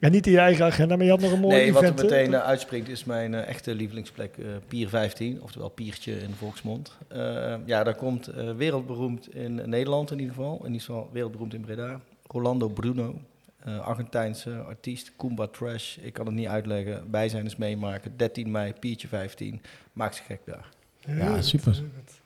[0.04, 1.93] Ja, niet in je eigen agenda, maar je had nog een mooi Nee, wat er
[1.93, 6.36] meteen eh, uitspringt is mijn eh, echte lievelingsplek, eh, Pier 15, oftewel Piertje in de
[6.36, 6.97] volksmond.
[7.08, 11.54] Eh, ja, daar komt eh, wereldberoemd in Nederland in ieder geval, in ieder geval wereldberoemd
[11.54, 13.16] in Breda, Rolando Bruno,
[13.60, 18.51] eh, Argentijnse artiest, Kumba Trash, ik kan het niet uitleggen, bij zijn eens meemaken, 13
[18.51, 19.62] mei, Piertje 15,
[19.93, 20.70] maakt zich gek daar.
[21.18, 21.82] Ja, super.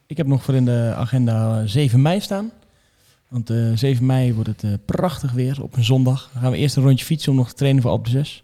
[0.08, 2.52] Ik heb nog voor in de agenda eh, 7 mei staan.
[3.28, 6.30] Want eh 7 mei wordt het eh, prachtig weer op een zondag.
[6.34, 8.44] Dan gaan we eerst een rondje fietsen om nog te trainen voor Alpe 6.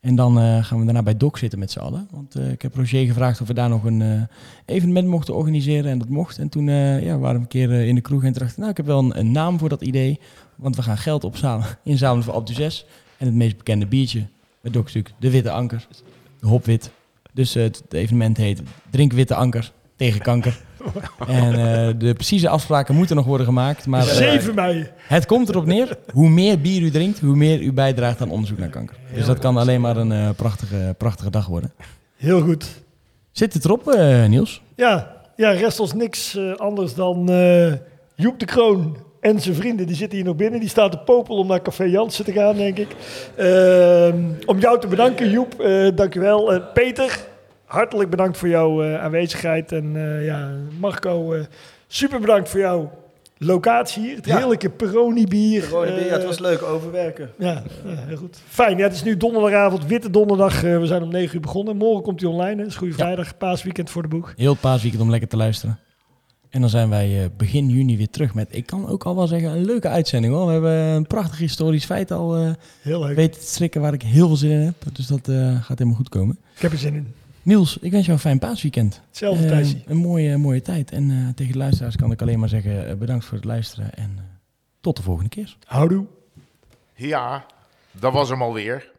[0.00, 2.08] En dan eh, gaan we daarna bij Doc zitten met z'n allen.
[2.10, 4.28] Want ik heb Roger gevraagd of we daar nog een
[4.64, 5.90] evenement mochten organiseren.
[5.90, 6.38] En dat mocht.
[6.38, 8.70] En toen ja, waren we een keer in de kroeg en toen dacht ik, nou
[8.70, 10.20] ik heb wel een, naam voor dat idee.
[10.54, 12.86] Want we gaan geld opzamelen, inzamelen voor Alpe 6.
[13.16, 14.26] En het meest bekende biertje
[14.60, 15.86] bij Doc natuurlijk de Witte Anker.
[16.40, 16.90] De Hopwit.
[17.32, 20.60] Dus het evenement heet Drink Witte Anker tegen kanker.
[21.26, 23.86] En eh, de precieze afspraken moeten nog worden gemaakt.
[23.86, 24.86] Maar eh, 7 mei.
[25.08, 28.58] het komt erop neer, hoe meer bier u drinkt, hoe meer u bijdraagt aan onderzoek
[28.58, 28.96] naar kanker.
[29.14, 31.72] Dus dat kan alleen maar een eh, prachtige, prachtige dag worden.
[32.16, 32.66] Heel goed.
[33.32, 34.62] Zit het erop, eh, Niels?
[34.76, 37.72] Ja, ja, rest ons niks eh, anders dan eh,
[38.14, 39.86] Joep de Kroon en zijn vrienden.
[39.86, 40.60] Die zitten hier nog binnen.
[40.60, 42.88] Die staan te popelen om naar Café Jansen te gaan, denk ik.
[43.36, 45.60] Ehm, om jou te bedanken, Joep.
[45.60, 46.52] eh dankjewel.
[46.52, 47.18] Eh Peter,
[47.66, 49.72] hartelijk bedankt voor jouw eh, aanwezigheid.
[49.72, 50.50] En eh, ja,
[50.80, 51.40] Marco, eh,
[51.86, 52.90] super bedankt voor jouw
[53.38, 54.16] locatie hier.
[54.16, 54.36] Het Ja.
[54.36, 55.68] heerlijke Peroni bier.
[55.68, 57.30] Rode bier, ja, het was leuk overwerken.
[57.38, 58.38] ja, ja, heel goed.
[58.48, 60.64] Fijn, ja, het is nu donderdagavond, witte donderdag.
[60.64, 61.76] Eh, we zijn om 9 uur begonnen.
[61.76, 62.58] Morgen komt hij online.
[62.60, 64.32] Het is Goede Vrijdag, paasweekend voor de boeg.
[64.36, 65.78] Heel paasweekend om lekker te luisteren.
[66.50, 69.26] En dan zijn wij eh, begin juni weer terug met, ik kan ook al wel
[69.26, 70.46] zeggen, een leuke uitzending hoor.
[70.46, 72.50] We hebben een prachtig historisch feit al eh,
[72.82, 73.16] Heel leuk.
[73.16, 74.74] weten te strikken waar ik heel veel zin in heb.
[74.92, 76.38] Dus dat eh, gaat helemaal goed komen.
[76.54, 77.14] Ik heb er zin in.
[77.46, 79.02] Niels, ik wens jou een fijn paasweekend.
[79.06, 79.82] Hetzelfde Eh, Thijsie.
[79.86, 80.90] Een mooie, mooie tijd.
[80.90, 83.94] En eh, tegen de luisteraars kan ik alleen maar zeggen, eh, bedankt voor het luisteren.
[83.94, 84.40] En
[84.80, 85.56] tot de volgende keer.
[85.64, 86.06] Houdoe.
[86.94, 87.46] Ja,
[87.90, 88.92] dat was hem alweer.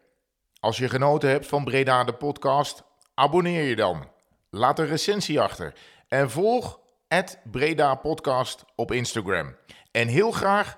[0.60, 2.82] Als je genoten hebt van Breda de podcast,
[3.14, 4.04] abonneer je dan.
[4.50, 5.72] Laat een recensie achter.
[6.08, 6.78] En volg
[7.08, 9.54] het Breda Podcast op Instagram.
[9.90, 10.76] En heel graag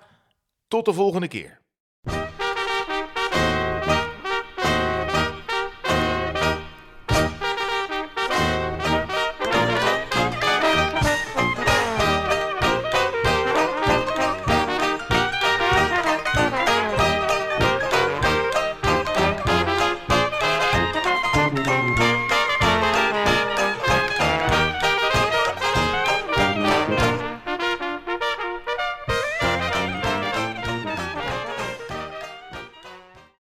[0.69, 1.60] tot de volgende keer.